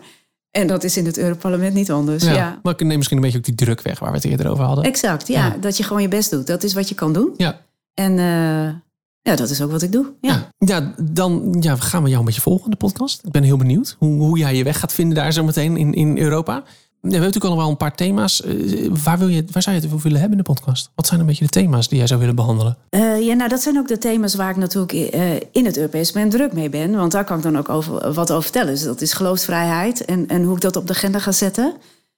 En 0.51 0.67
dat 0.67 0.83
is 0.83 0.97
in 0.97 1.05
het 1.05 1.17
Europarlement 1.17 1.73
niet 1.73 1.91
anders. 1.91 2.23
ja. 2.23 2.33
Ja. 2.33 2.59
maar 2.63 2.73
ik 2.73 2.83
neem 2.83 2.95
misschien 2.95 3.17
een 3.17 3.23
beetje 3.23 3.37
ook 3.37 3.45
die 3.45 3.55
druk 3.55 3.81
weg 3.81 3.99
waar 3.99 4.09
we 4.09 4.15
het 4.15 4.25
eerder 4.25 4.49
over 4.49 4.63
hadden. 4.63 4.83
Exact, 4.85 5.27
ja, 5.27 5.45
Ja. 5.45 5.57
Dat 5.59 5.77
je 5.77 5.83
gewoon 5.83 6.01
je 6.01 6.07
best 6.07 6.29
doet. 6.31 6.47
Dat 6.47 6.63
is 6.63 6.73
wat 6.73 6.89
je 6.89 6.95
kan 6.95 7.13
doen. 7.13 7.33
Ja. 7.37 7.61
En 7.93 8.11
eh, 8.19 8.73
ja, 9.21 9.35
dat 9.35 9.49
is 9.49 9.61
ook 9.61 9.71
wat 9.71 9.81
ik 9.81 9.91
doe. 9.91 10.05
Ja. 10.21 10.29
Ja. 10.31 10.49
Ja, 10.57 10.93
dan 11.01 11.57
ja, 11.59 11.75
gaan 11.75 12.01
we 12.03 12.07
jou 12.07 12.19
een 12.19 12.25
beetje 12.25 12.41
volgen 12.41 12.65
in 12.65 12.71
de 12.71 12.77
podcast. 12.77 13.21
Ik 13.25 13.31
ben 13.31 13.43
heel 13.43 13.57
benieuwd 13.57 13.95
hoe, 13.99 14.19
hoe 14.19 14.37
jij 14.37 14.55
je 14.55 14.63
weg 14.63 14.79
gaat 14.79 14.93
vinden 14.93 15.15
daar 15.15 15.33
zo 15.33 15.43
meteen 15.43 15.77
in, 15.77 15.93
in 15.93 16.17
Europa. 16.17 16.63
Ja, 17.01 17.07
we 17.07 17.13
hebben 17.13 17.31
natuurlijk 17.33 17.53
al 17.53 17.61
wel 17.61 17.69
een 17.69 17.77
paar 17.77 17.95
thema's. 17.95 18.41
Eh, 18.41 18.91
waar, 19.03 19.17
wil 19.17 19.27
je, 19.27 19.43
waar 19.51 19.61
zou 19.61 19.75
je 19.75 19.81
het 19.81 19.91
over 19.91 20.03
willen 20.03 20.19
hebben 20.19 20.37
in 20.37 20.43
de 20.43 20.51
podcast? 20.53 20.89
Wat 20.95 21.07
zijn 21.07 21.19
een 21.19 21.25
beetje 21.25 21.45
de 21.45 21.49
thema's 21.49 21.87
die 21.87 21.97
jij 21.97 22.07
zou 22.07 22.19
willen 22.19 22.35
behandelen? 22.35 22.77
Eh, 22.89 23.21
ja, 23.21 23.33
nou, 23.33 23.49
dat 23.49 23.61
zijn 23.61 23.77
ook 23.77 23.87
de 23.87 23.97
thema's 23.97 24.35
waar 24.35 24.49
ik 24.49 24.55
natuurlijk 24.55 24.93
eh, 24.93 25.35
in 25.51 25.65
het 25.65 25.77
Europees 25.77 26.11
moment 26.11 26.31
druk 26.31 26.53
mee 26.53 26.69
ben. 26.69 26.95
Want 26.95 27.11
daar 27.11 27.23
kan 27.23 27.37
ik 27.37 27.43
dan 27.43 27.57
ook 27.57 27.69
over, 27.69 28.13
wat 28.13 28.31
over 28.31 28.43
vertellen. 28.43 28.73
Dus 28.73 28.83
dat 28.83 29.01
is 29.01 29.13
geloofsvrijheid 29.13 30.05
en, 30.05 30.27
en 30.27 30.43
hoe 30.43 30.55
ik 30.55 30.61
dat 30.61 30.75
op 30.75 30.87
de 30.87 30.93
agenda 30.93 31.19
ga 31.19 31.31
zetten. 31.31 31.73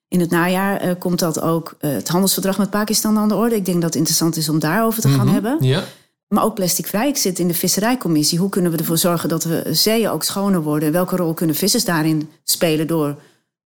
In 0.08 0.20
het 0.20 0.30
najaar 0.30 0.96
komt 0.96 1.20
dat 1.20 1.42
ook 1.42 1.76
het 1.80 2.08
handelsverdrag 2.08 2.58
met 2.58 2.70
Pakistan 2.70 3.18
aan 3.18 3.28
de 3.28 3.36
orde. 3.36 3.56
Ik 3.56 3.66
denk 3.66 3.78
dat 3.78 3.86
het 3.86 3.96
interessant 3.96 4.38
is 4.38 4.50
om 4.50 4.60
daarover 4.60 5.02
te 5.02 5.10
gaan 5.10 5.28
hebben. 5.28 5.58
Ja. 5.60 5.84
Maar 6.28 6.44
ook 6.44 6.56
plasticvrij. 6.56 7.08
Ik 7.08 7.18
zit 7.18 7.40
in 7.40 7.48
de 7.48 7.54
visserijcommissie. 7.54 8.40
Hoe 8.40 8.50
kunnen 8.50 8.72
we 8.72 8.78
ervoor 8.78 8.98
zorgen 8.98 9.30
dat 9.30 9.44
we 9.44 9.64
zeeën 9.72 10.10
ook 10.10 10.24
schoner 10.24 10.62
worden? 10.62 10.88
En 10.88 10.94
welke 10.94 11.16
rol 11.16 11.34
kunnen 11.34 11.56
vissers 11.56 11.86
daarin 11.86 12.30
spelen 12.44 12.88
door 12.88 13.16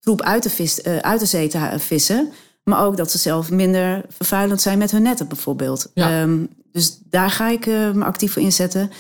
troep 0.08 0.22
uit 0.22 0.44
de, 0.44 0.50
vis, 0.50 0.82
eh, 0.82 0.98
uit 0.98 1.20
de 1.20 1.26
zee 1.26 1.48
te 1.48 1.70
vissen? 1.78 2.30
Maar 2.64 2.86
ook 2.86 2.98
dat 2.98 3.12
ze 3.12 3.18
zelf 3.18 3.52
minder 3.52 4.06
vervuilend 4.10 4.62
zijn 4.62 4.78
met 4.78 4.92
hun 4.92 5.02
netten 5.02 5.28
bijvoorbeeld. 5.28 5.92
Ja. 5.94 6.22
Ehm, 6.22 6.38
dus 6.72 7.00
daar 7.10 7.30
ga 7.30 7.50
ik 7.50 7.66
eh, 7.66 7.92
me 7.92 8.04
actief 8.04 8.34
voor 8.34 8.42
inzetten. 8.42 8.92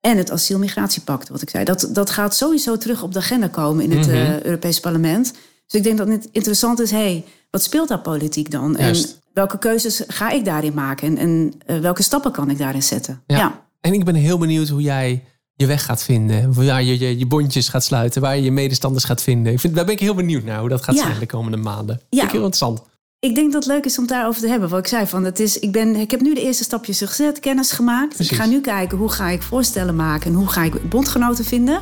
En 0.00 0.16
het 0.16 0.30
asielmigratiepact, 0.30 1.28
wat 1.28 1.42
ik 1.42 1.50
zei. 1.50 1.64
Dat, 1.64 1.88
dat 1.92 2.10
gaat 2.10 2.34
sowieso 2.36 2.76
terug 2.76 3.02
op 3.02 3.12
de 3.12 3.18
agenda 3.18 3.48
komen 3.48 3.84
in 3.84 3.90
het 3.98 4.06
Mhm. 4.06 4.16
eh, 4.16 4.42
Europees 4.42 4.80
Parlement. 4.80 5.32
Dus 5.66 5.80
ik 5.80 5.82
denk 5.82 5.98
dat 5.98 6.08
het 6.08 6.28
interessant 6.32 6.80
is... 6.80 6.90
Hey, 6.90 7.24
wat 7.50 7.62
speelt 7.62 7.88
daar 7.88 8.00
politiek 8.00 8.50
dan? 8.50 8.76
Juist. 8.78 9.04
En 9.04 9.20
welke 9.32 9.58
keuzes 9.58 10.02
ga 10.06 10.30
ik 10.30 10.44
daarin 10.44 10.74
maken? 10.74 11.18
En, 11.18 11.52
en 11.66 11.80
welke 11.82 12.02
stappen 12.02 12.32
kan 12.32 12.50
ik 12.50 12.58
daarin 12.58 12.82
zetten? 12.82 13.22
Ja. 13.26 13.36
ja. 13.36 13.60
En 13.80 13.92
ik 13.92 14.04
ben 14.04 14.14
heel 14.14 14.38
benieuwd 14.38 14.68
hoe 14.68 14.82
jij 14.82 15.24
je 15.54 15.66
weg 15.66 15.84
gaat 15.84 16.02
vinden. 16.02 16.52
Jij 16.64 16.84
je, 16.84 16.98
je, 16.98 17.18
je 17.18 17.26
bondjes 17.26 17.68
gaat 17.68 17.84
sluiten. 17.84 18.20
Waar 18.22 18.36
je 18.36 18.42
je 18.42 18.52
medestanders 18.52 19.04
gaat 19.04 19.22
vinden. 19.22 19.52
Ik 19.52 19.60
vind, 19.60 19.74
daar 19.74 19.84
ben 19.84 19.94
ik 19.94 20.00
heel 20.00 20.14
benieuwd 20.14 20.44
naar 20.44 20.60
hoe 20.60 20.68
dat 20.68 20.82
gaat 20.82 20.94
Ja. 20.94 21.02
zijn 21.02 21.18
de 21.18 21.26
komende 21.26 21.56
maanden. 21.56 21.96
Ja. 21.96 22.02
Vind 22.10 22.22
ik 22.22 22.30
heel 22.30 22.44
interessant. 22.44 22.82
Ik 23.18 23.34
denk 23.34 23.52
dat 23.52 23.64
het 23.64 23.72
leuk 23.72 23.84
is 23.84 23.96
om 23.98 24.04
het 24.04 24.12
daarover 24.12 24.40
te 24.42 24.48
hebben. 24.48 24.68
Wat 24.68 24.78
ik 24.78 24.86
zei, 24.86 25.06
van, 25.06 25.24
het 25.24 25.38
is, 25.40 25.58
ik, 25.58 25.72
ben, 25.72 25.96
ik 25.96 26.10
heb 26.10 26.20
nu 26.20 26.34
de 26.34 26.42
eerste 26.42 26.64
stapjes 26.64 26.98
gezet, 26.98 27.40
kennis 27.40 27.72
gemaakt. 27.72 28.14
Precies. 28.14 28.32
Ik 28.32 28.38
ga 28.38 28.46
nu 28.46 28.60
kijken 28.60 28.98
hoe 28.98 29.08
ga 29.10 29.28
ik 29.28 29.42
voorstellen 29.42 29.96
maken 29.96 30.30
en 30.30 30.36
hoe 30.36 30.48
ga 30.48 30.62
ik 30.62 30.88
bondgenoten 30.88 31.44
vinden. 31.44 31.80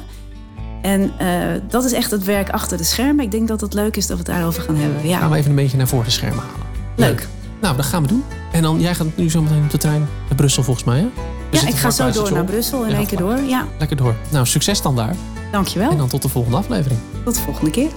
En 0.82 1.12
eh, 1.18 1.60
dat 1.68 1.84
is 1.84 1.92
echt 1.92 2.10
het 2.10 2.24
werk 2.24 2.50
achter 2.50 2.76
de 2.78 2.84
schermen. 2.84 3.24
Ik 3.24 3.30
denk 3.30 3.48
dat 3.48 3.60
het 3.60 3.74
leuk 3.74 3.96
is 3.96 4.06
dat 4.06 4.18
we 4.18 4.22
het 4.22 4.32
daarover 4.32 4.62
gaan 4.62 4.76
hebben. 4.76 5.08
Ja, 5.08 5.18
Gaan 5.18 5.30
we 5.30 5.36
even 5.36 5.50
een 5.50 5.56
beetje 5.56 5.76
naar 5.76 5.88
voren 5.88 6.04
de 6.04 6.10
schermen 6.10 6.38
halen. 6.44 6.66
leuk. 6.96 7.28
Nou, 7.60 7.76
dat 7.76 7.84
gaan 7.84 8.02
we 8.02 8.08
doen. 8.08 8.24
En 8.52 8.62
dan, 8.62 8.80
jij 8.80 8.94
gaat 8.94 9.06
nu 9.16 9.30
zo 9.30 9.42
meteen 9.42 9.62
op 9.62 9.70
de 9.70 9.78
trein 9.78 10.00
naar 10.28 10.34
Brussel 10.36 10.62
volgens 10.62 10.86
mij, 10.86 10.98
hè? 10.98 11.06
Ja, 11.50 11.66
ik 11.66 11.74
ga 11.74 11.90
zo 11.90 12.10
door 12.10 12.32
naar 12.32 12.44
Brussel 12.44 12.84
in 12.84 12.94
één 12.94 13.06
keer 13.06 13.18
door. 13.18 13.40
Ja, 13.40 13.66
Lekker 13.78 13.96
door. 13.96 14.14
Nou, 14.30 14.46
succes 14.46 14.82
dan 14.82 14.96
daar. 14.96 15.14
dankjewel. 15.52 15.90
En 15.90 15.96
dan 15.96 16.08
tot 16.08 16.22
de 16.22 16.28
volgende 16.28 16.56
aflevering. 16.56 17.00
Tot 17.24 17.34
de 17.34 17.40
volgende 17.40 17.70
keer. 17.70 17.88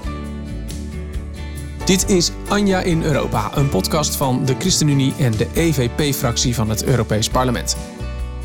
Dit 1.86 2.10
is 2.10 2.32
Anja 2.48 2.82
in 2.82 3.04
Europa, 3.04 3.52
een 3.56 3.70
podcast 3.70 4.16
van 4.16 4.46
de 4.46 4.56
ChristenUnie 4.60 5.14
en 5.18 5.32
de 5.32 5.48
EVP-fractie 5.54 6.56
van 6.56 6.70
het 6.70 6.84
Europees 6.84 7.30
Parlement. 7.30 7.78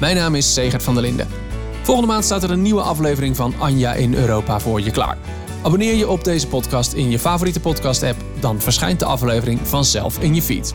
Mijn 0.01 0.17
naam 0.17 0.35
is 0.35 0.55
Segert 0.55 0.83
van 0.83 0.95
der 0.95 1.03
Linden. 1.03 1.29
Volgende 1.83 2.13
maand 2.13 2.25
staat 2.25 2.43
er 2.43 2.51
een 2.51 2.63
nieuwe 2.63 2.81
aflevering 2.81 3.37
van 3.37 3.55
Anja 3.59 3.93
in 3.95 4.15
Europa 4.15 4.61
voor 4.61 4.81
je 4.81 4.91
klaar. 4.91 5.19
Abonneer 5.63 5.95
je 5.95 6.09
op 6.09 6.25
deze 6.25 6.47
podcast 6.47 6.93
in 6.93 7.11
je 7.11 7.19
favoriete 7.19 7.61
podcast-app, 7.61 8.17
dan 8.41 8.61
verschijnt 8.61 8.99
de 8.99 9.05
aflevering 9.05 9.61
vanzelf 9.63 10.19
in 10.19 10.35
je 10.35 10.43
feed. 10.43 10.75